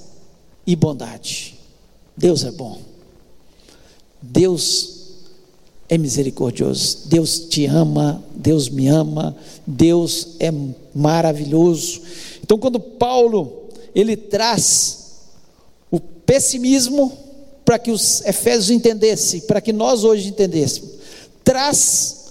[0.68, 1.58] e bondade.
[2.18, 2.95] Deus é bom.
[4.32, 4.96] Deus
[5.88, 7.00] é misericordioso.
[7.06, 10.52] Deus te ama, Deus me ama, Deus é
[10.94, 12.02] maravilhoso.
[12.42, 15.22] Então, quando Paulo ele traz
[15.90, 17.18] o pessimismo
[17.64, 20.92] para que os Efésios entendessem, para que nós hoje entendêssemos,
[21.44, 22.26] traz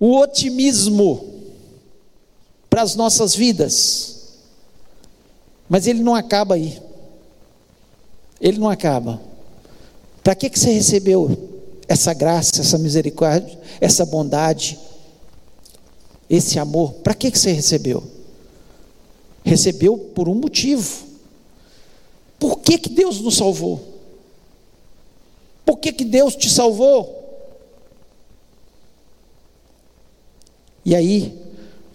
[0.00, 1.32] o otimismo
[2.68, 4.14] para as nossas vidas.
[5.68, 6.80] Mas ele não acaba aí.
[8.40, 9.20] Ele não acaba.
[10.24, 11.30] Para que, que você recebeu
[11.86, 14.78] essa graça, essa misericórdia, essa bondade,
[16.28, 16.94] esse amor?
[16.94, 18.02] Para que, que você recebeu?
[19.44, 21.04] Recebeu por um motivo.
[22.38, 23.80] Por que, que Deus nos salvou?
[25.64, 27.22] Por que, que Deus te salvou?
[30.84, 31.38] E aí,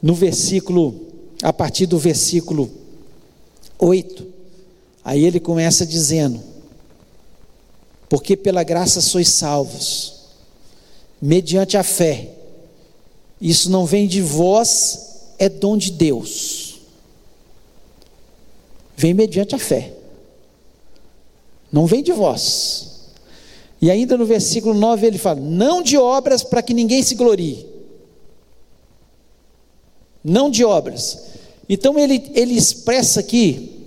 [0.01, 1.09] no versículo
[1.41, 2.69] a partir do versículo
[3.77, 4.27] 8,
[5.03, 6.48] aí ele começa dizendo:
[8.09, 10.15] Porque pela graça sois salvos,
[11.21, 12.29] mediante a fé.
[13.39, 16.79] Isso não vem de vós, é dom de Deus.
[18.97, 19.93] Vem mediante a fé.
[21.71, 22.87] Não vem de vós.
[23.79, 27.65] E ainda no versículo 9 ele fala: Não de obras para que ninguém se glorie.
[30.23, 31.25] Não de obras.
[31.69, 33.77] Então ele, ele expressa aqui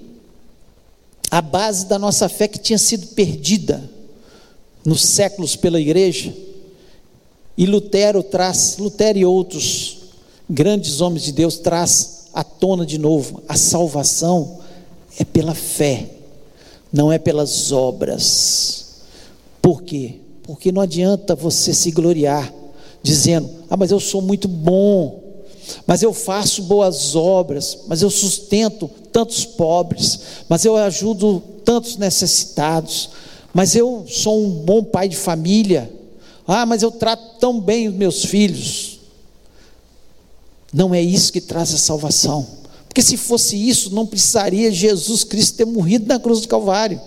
[1.31, 3.92] a base da nossa fé que tinha sido perdida
[4.85, 6.35] nos séculos pela igreja.
[7.57, 9.99] E Lutero traz, Lutero e outros
[10.49, 14.59] grandes homens de Deus traz à tona de novo, a salvação
[15.19, 16.09] é pela fé,
[16.93, 19.03] não é pelas obras.
[19.61, 20.17] Por quê?
[20.43, 22.53] Porque não adianta você se gloriar
[23.03, 25.23] dizendo: "Ah, mas eu sou muito bom,
[25.87, 33.11] mas eu faço boas obras, mas eu sustento tantos pobres, mas eu ajudo tantos necessitados,
[33.53, 35.93] mas eu sou um bom pai de família.
[36.47, 39.01] Ah, mas eu trato tão bem os meus filhos."
[40.73, 42.47] Não é isso que traz a salvação.
[42.89, 47.01] Porque se fosse isso, não precisaria Jesus Cristo ter morrido na cruz do Calvário.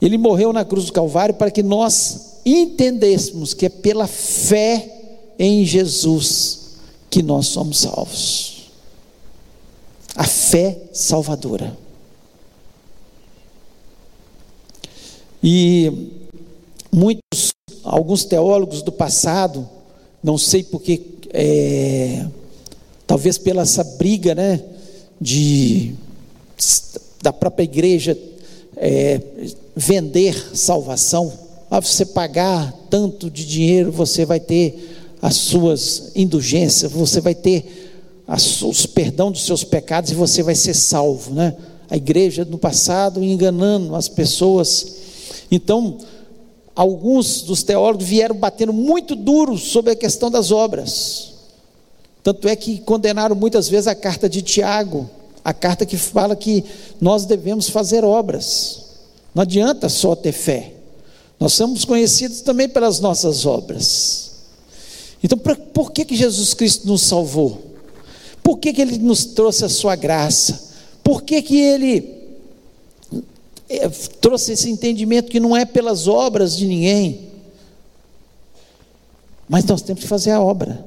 [0.00, 5.64] Ele morreu na cruz do Calvário para que nós entendêssemos que é pela fé em
[5.64, 6.60] Jesus
[7.08, 8.70] que nós somos salvos.
[10.14, 11.83] A fé salvadora.
[15.46, 15.92] E
[16.90, 19.68] muitos, alguns teólogos do passado,
[20.22, 21.02] não sei porque,
[21.34, 22.24] é,
[23.06, 24.64] talvez pela essa briga, né,
[25.20, 25.92] de
[27.20, 28.16] da própria igreja
[28.74, 29.20] é,
[29.76, 31.30] vender salvação.
[31.70, 37.92] A você pagar tanto de dinheiro, você vai ter as suas indulgências, você vai ter
[38.26, 41.54] os perdão dos seus pecados e você vai ser salvo, né?
[41.90, 45.03] A igreja no passado enganando as pessoas.
[45.54, 45.98] Então,
[46.74, 51.32] alguns dos teólogos vieram batendo muito duro sobre a questão das obras.
[52.24, 55.08] Tanto é que condenaram muitas vezes a carta de Tiago,
[55.44, 56.64] a carta que fala que
[57.00, 58.80] nós devemos fazer obras.
[59.34, 60.72] Não adianta só ter fé.
[61.38, 64.32] Nós somos conhecidos também pelas nossas obras.
[65.22, 67.62] Então, por que, que Jesus Cristo nos salvou?
[68.42, 70.70] Por que, que Ele nos trouxe a sua graça?
[71.02, 72.13] Por que, que Ele
[74.20, 77.30] trouxe esse entendimento que não é pelas obras de ninguém,
[79.48, 80.84] mas nós temos que fazer a obra.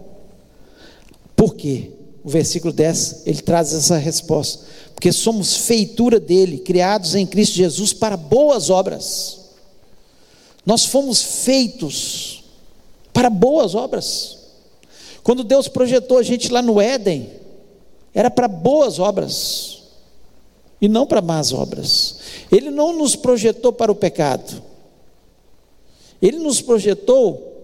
[1.35, 1.91] Por quê?
[2.23, 4.65] O versículo 10, ele traz essa resposta
[4.97, 9.41] porque somos feitura dele, criados em Cristo Jesus para boas obras.
[10.65, 12.43] Nós fomos feitos
[13.13, 14.39] para boas obras.
[15.21, 17.29] Quando Deus projetou a gente lá no Éden,
[18.11, 19.76] era para boas obras
[20.81, 22.17] e não para más obras.
[22.51, 24.61] Ele não nos projetou para o pecado.
[26.21, 27.55] Ele nos projetou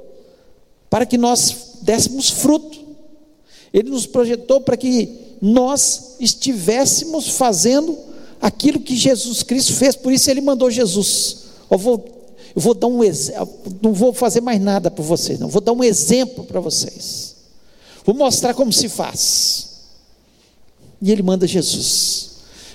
[0.89, 2.79] para que nós dessemos fruto.
[3.73, 7.97] Ele nos projetou para que nós estivéssemos fazendo
[8.39, 11.37] aquilo que Jesus Cristo fez, por isso ele mandou Jesus.
[11.71, 12.05] Eu vou,
[12.55, 13.49] eu vou dar um exemplo,
[13.81, 17.35] não vou fazer mais nada para vocês, não, vou dar um exemplo para vocês.
[18.05, 19.69] Vou mostrar como se faz.
[21.01, 22.32] E ele manda Jesus.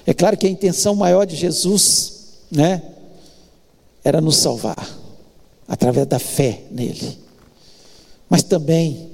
[0.09, 2.12] É claro que a intenção maior de Jesus,
[2.50, 2.82] né,
[4.02, 4.88] era nos salvar
[5.68, 7.18] através da fé nele.
[8.28, 9.11] Mas também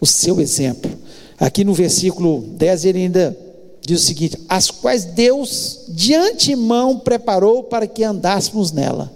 [0.00, 0.90] o seu exemplo
[1.38, 3.36] Aqui no versículo 10 ele ainda
[3.80, 9.12] diz o seguinte: as quais Deus de antemão preparou para que andássemos nela.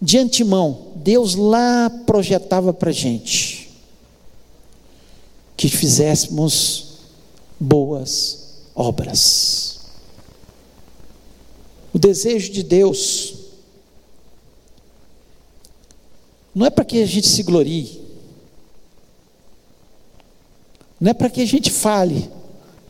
[0.00, 3.70] De antemão, Deus lá projetava para a gente
[5.56, 6.91] que fizéssemos
[7.62, 9.80] boas obras.
[11.92, 13.34] O desejo de Deus
[16.54, 18.00] não é para que a gente se glorie,
[21.00, 22.28] não é para que a gente fale,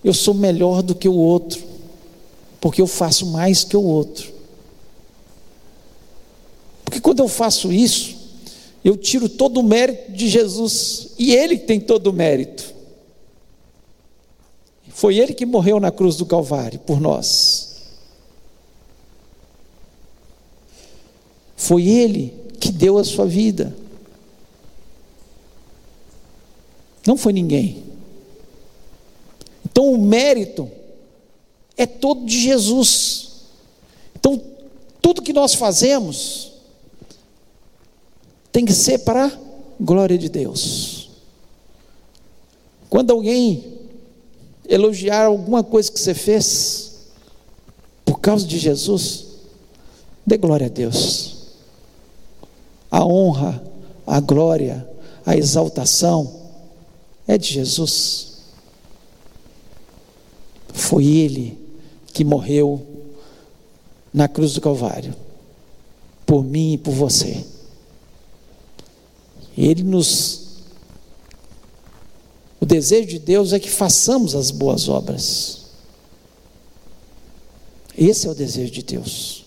[0.03, 1.63] eu sou melhor do que o outro,
[2.61, 4.33] porque eu faço mais que o outro.
[6.85, 8.17] Porque quando eu faço isso,
[8.85, 12.82] eu tiro todo o mérito de Jesus, e Ele tem todo o mérito.
[14.93, 17.73] Foi Ele que morreu na cruz do Calvário por nós.
[21.57, 23.75] Foi Ele que deu a sua vida.
[27.07, 27.83] Não foi ninguém.
[29.65, 30.71] Então o mérito
[31.77, 33.31] é todo de Jesus.
[34.15, 34.41] Então
[35.01, 36.53] tudo que nós fazemos
[38.53, 39.33] tem que ser para a
[39.81, 41.11] glória de Deus.
[42.91, 43.72] Quando alguém
[44.73, 46.93] elogiar alguma coisa que você fez,
[48.07, 49.27] por causa de Jesus,
[50.27, 51.37] dê glória a Deus.
[52.91, 53.63] A honra,
[54.07, 54.89] a glória,
[55.27, 56.41] a exaltação
[57.29, 58.33] é de Jesus.
[60.73, 61.59] Foi Ele
[62.15, 62.87] que morreu
[64.13, 65.15] na cruz do Calvário,
[66.25, 67.45] por mim e por você.
[69.57, 70.42] Ele nos.
[72.63, 75.63] O desejo de Deus é que façamos as boas obras.
[77.99, 79.45] Esse é o desejo de Deus.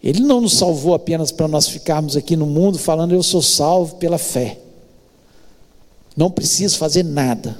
[0.00, 3.96] Ele não nos salvou apenas para nós ficarmos aqui no mundo falando eu sou salvo
[3.96, 4.60] pela fé.
[6.16, 7.58] Não preciso fazer nada.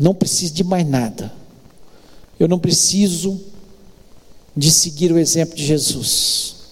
[0.00, 1.32] Não preciso de mais nada.
[2.40, 3.40] Eu não preciso
[4.56, 6.63] de seguir o exemplo de Jesus.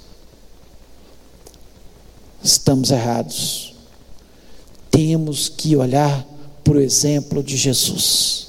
[2.43, 3.74] Estamos errados.
[4.90, 6.26] Temos que olhar
[6.64, 8.49] para o exemplo de Jesus.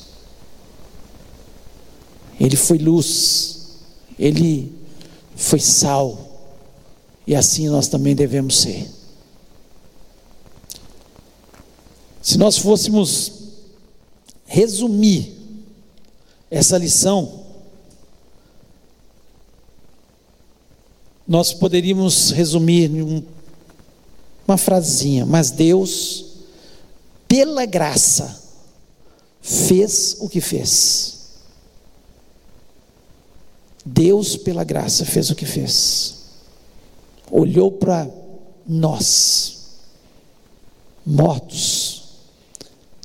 [2.39, 3.77] Ele foi luz,
[4.17, 4.73] ele
[5.35, 6.19] foi sal,
[7.25, 8.89] e assim nós também devemos ser.
[12.21, 13.31] Se nós fôssemos
[14.45, 15.35] resumir
[16.49, 17.43] essa lição,
[21.27, 23.25] nós poderíamos resumir em
[24.47, 26.25] uma frasinha, mas Deus,
[27.27, 28.41] pela graça,
[29.41, 31.13] fez o que fez.
[33.85, 36.15] Deus, pela graça, fez o que fez.
[37.29, 38.09] Olhou para
[38.65, 39.57] nós,
[41.05, 42.03] mortos,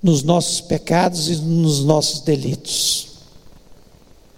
[0.03, 3.09] nos nossos pecados e nos nossos delitos,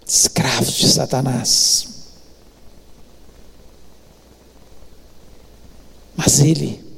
[0.07, 1.87] escravos de Satanás.
[6.15, 6.90] Mas Ele,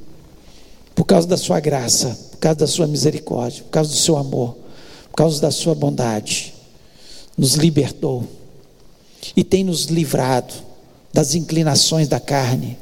[0.96, 4.56] por causa da Sua graça, por causa da Sua misericórdia, por causa do Seu amor,
[5.10, 6.54] por causa da Sua bondade,
[7.38, 8.28] nos libertou
[9.36, 10.54] e tem nos livrado
[11.12, 12.78] das inclinações da carne.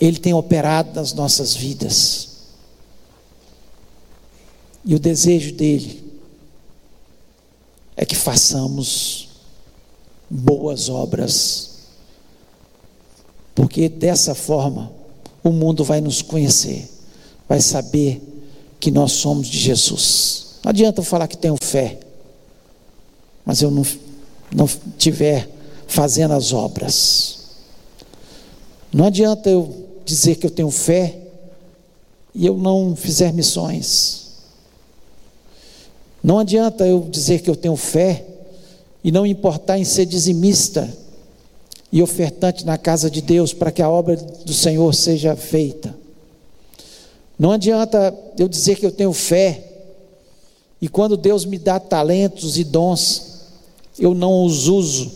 [0.00, 2.28] Ele tem operado nas nossas vidas.
[4.84, 6.02] E o desejo dele
[7.96, 9.28] é que façamos
[10.28, 11.70] boas obras,
[13.54, 15.01] porque dessa forma
[15.42, 16.88] o mundo vai nos conhecer,
[17.48, 18.20] vai saber
[18.78, 20.56] que nós somos de Jesus.
[20.64, 21.98] Não adianta eu falar que tenho fé
[23.44, 23.84] mas eu não,
[24.54, 25.48] não tiver
[25.86, 27.38] fazendo as obras.
[28.92, 31.18] Não adianta eu dizer que eu tenho fé
[32.34, 34.32] e eu não fizer missões.
[36.22, 38.24] Não adianta eu dizer que eu tenho fé
[39.02, 40.88] e não importar em ser dizimista
[41.92, 45.94] e ofertante na casa de Deus para que a obra do Senhor seja feita.
[47.38, 49.68] Não adianta eu dizer que eu tenho fé
[50.80, 53.42] e quando Deus me dá talentos e dons,
[53.98, 55.12] eu não os uso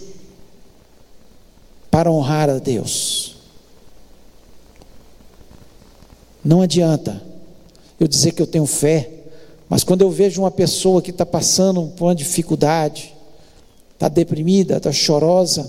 [1.91, 3.37] para honrar a Deus.
[6.45, 7.23] Não adianta
[7.99, 9.11] eu dizer que eu tenho fé,
[9.69, 13.15] mas quando eu vejo uma pessoa que está passando por uma dificuldade,
[13.95, 15.69] está deprimida, está chorosa,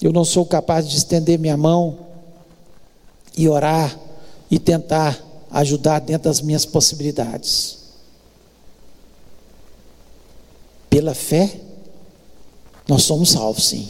[0.00, 1.98] eu não sou capaz de estender minha mão
[3.36, 3.98] e orar
[4.50, 5.18] e tentar
[5.50, 7.78] ajudar dentro das minhas possibilidades.
[10.90, 11.60] Pela fé,
[12.86, 13.88] nós somos salvos, sim.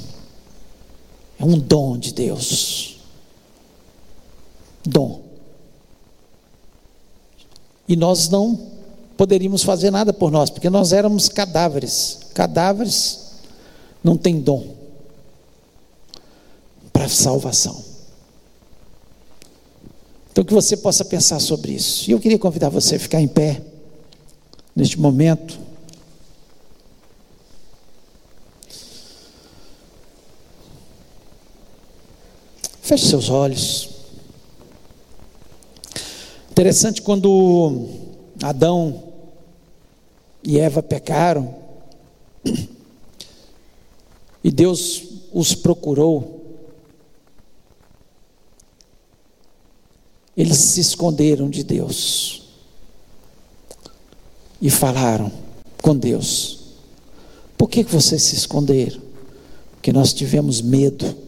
[1.38, 2.98] É um dom de Deus.
[4.84, 5.20] Dom.
[7.88, 8.58] E nós não
[9.16, 12.20] poderíamos fazer nada por nós, porque nós éramos cadáveres.
[12.32, 13.32] Cadáveres
[14.02, 14.85] não têm dom
[16.96, 17.84] para salvação.
[20.32, 22.08] Então que você possa pensar sobre isso.
[22.08, 23.60] E eu queria convidar você a ficar em pé
[24.74, 25.58] neste momento.
[32.80, 33.90] Feche seus olhos.
[36.50, 37.90] Interessante quando
[38.42, 39.02] Adão
[40.42, 41.54] e Eva pecaram,
[44.42, 45.02] e Deus
[45.34, 46.35] os procurou,
[50.36, 52.42] eles se esconderam de Deus
[54.60, 55.32] e falaram
[55.82, 56.60] com Deus:
[57.56, 59.00] Por que vocês se esconderam?
[59.72, 61.26] Porque nós tivemos medo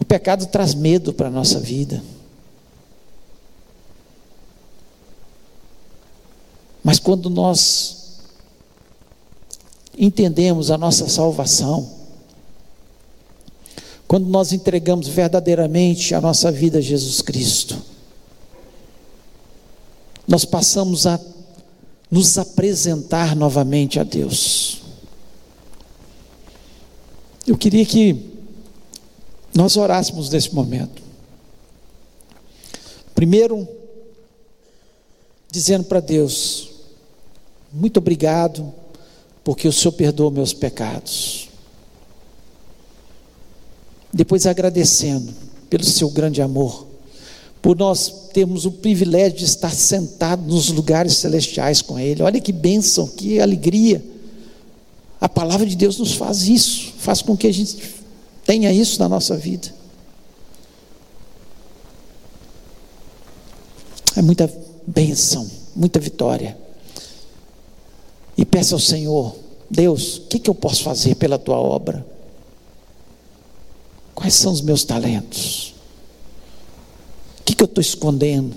[0.00, 2.02] o pecado traz medo para a nossa vida.
[6.82, 8.16] Mas quando nós
[9.96, 11.99] entendemos a nossa salvação,
[14.10, 17.80] quando nós entregamos verdadeiramente a nossa vida a Jesus Cristo,
[20.26, 21.20] nós passamos a
[22.10, 24.82] nos apresentar novamente a Deus.
[27.46, 28.32] Eu queria que
[29.54, 31.00] nós orássemos nesse momento.
[33.14, 33.68] Primeiro,
[35.52, 36.68] dizendo para Deus:
[37.72, 38.74] muito obrigado,
[39.44, 41.49] porque o Senhor perdoou meus pecados.
[44.12, 45.32] Depois agradecendo
[45.68, 46.86] pelo seu grande amor,
[47.62, 52.22] por nós termos o privilégio de estar sentado nos lugares celestiais com Ele.
[52.22, 54.02] Olha que bênção, que alegria.
[55.20, 57.76] A palavra de Deus nos faz isso, faz com que a gente
[58.44, 59.68] tenha isso na nossa vida.
[64.16, 64.50] É muita
[64.86, 66.56] bênção, muita vitória.
[68.36, 69.36] E peça ao Senhor,
[69.70, 72.04] Deus, o que, que eu posso fazer pela tua obra?
[74.20, 75.72] Quais são os meus talentos?
[77.40, 78.54] O que, que eu estou escondendo?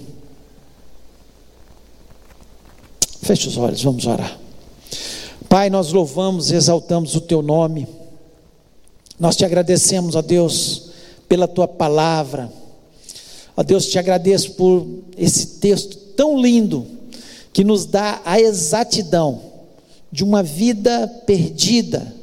[3.22, 4.38] Feche os olhos, vamos orar.
[5.48, 7.88] Pai, nós louvamos e exaltamos o teu nome.
[9.18, 10.90] Nós te agradecemos, ó Deus,
[11.30, 12.52] pela tua palavra.
[13.56, 14.86] Ó Deus, te agradeço por
[15.16, 16.86] esse texto tão lindo
[17.54, 19.42] que nos dá a exatidão
[20.12, 22.14] de uma vida perdida,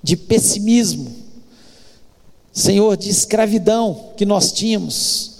[0.00, 1.25] de pessimismo,
[2.56, 5.32] Senhor, de escravidão que nós tínhamos.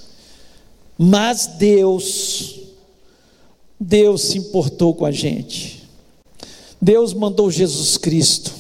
[0.99, 2.57] Mas Deus,
[3.81, 5.83] Deus se importou com a gente.
[6.79, 8.53] Deus mandou Jesus Cristo.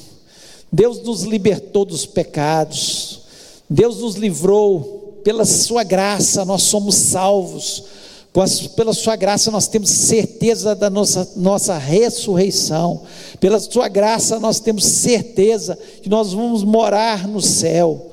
[0.72, 3.20] Deus nos libertou dos pecados.
[3.68, 7.84] Deus nos livrou pela sua graça, nós somos salvos.
[8.74, 13.02] Pela sua graça nós temos certeza da nossa, nossa ressurreição.
[13.38, 18.05] Pela sua graça nós temos certeza que nós vamos morar no céu.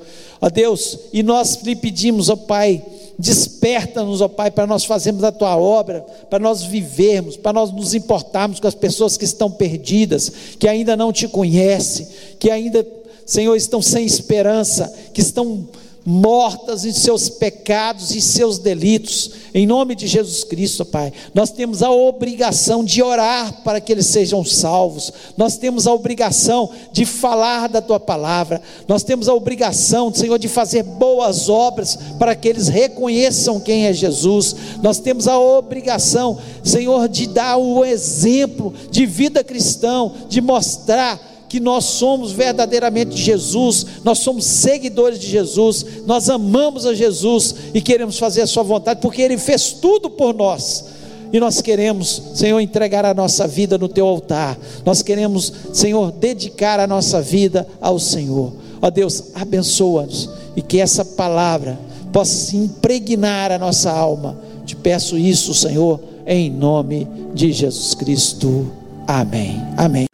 [0.44, 2.84] Ó Deus, e nós lhe pedimos, ó Pai,
[3.18, 7.94] desperta-nos, ó Pai, para nós fazermos a tua obra, para nós vivermos, para nós nos
[7.94, 12.06] importarmos com as pessoas que estão perdidas, que ainda não te conhecem,
[12.38, 12.86] que ainda,
[13.24, 15.66] Senhor, estão sem esperança, que estão
[16.04, 21.12] mortas em seus pecados e seus delitos, em nome de Jesus Cristo, Pai.
[21.32, 26.70] Nós temos a obrigação de orar para que eles sejam salvos, nós temos a obrigação
[26.92, 32.34] de falar da tua palavra, nós temos a obrigação, Senhor, de fazer boas obras para
[32.34, 38.74] que eles reconheçam quem é Jesus, nós temos a obrigação, Senhor, de dar o exemplo
[38.90, 45.30] de vida cristão, de mostrar que nós somos verdadeiramente de Jesus, nós somos seguidores de
[45.30, 50.10] Jesus, nós amamos a Jesus e queremos fazer a Sua vontade, porque Ele fez tudo
[50.10, 50.84] por nós.
[51.32, 56.80] E nós queremos, Senhor, entregar a nossa vida no Teu altar, nós queremos, Senhor, dedicar
[56.80, 58.52] a nossa vida ao Senhor.
[58.82, 61.78] Ó Deus, abençoa-nos e que essa palavra
[62.12, 64.36] possa se impregnar a nossa alma.
[64.66, 68.72] Te peço isso, Senhor, em nome de Jesus Cristo.
[69.06, 69.62] Amém.
[69.76, 70.13] Amém.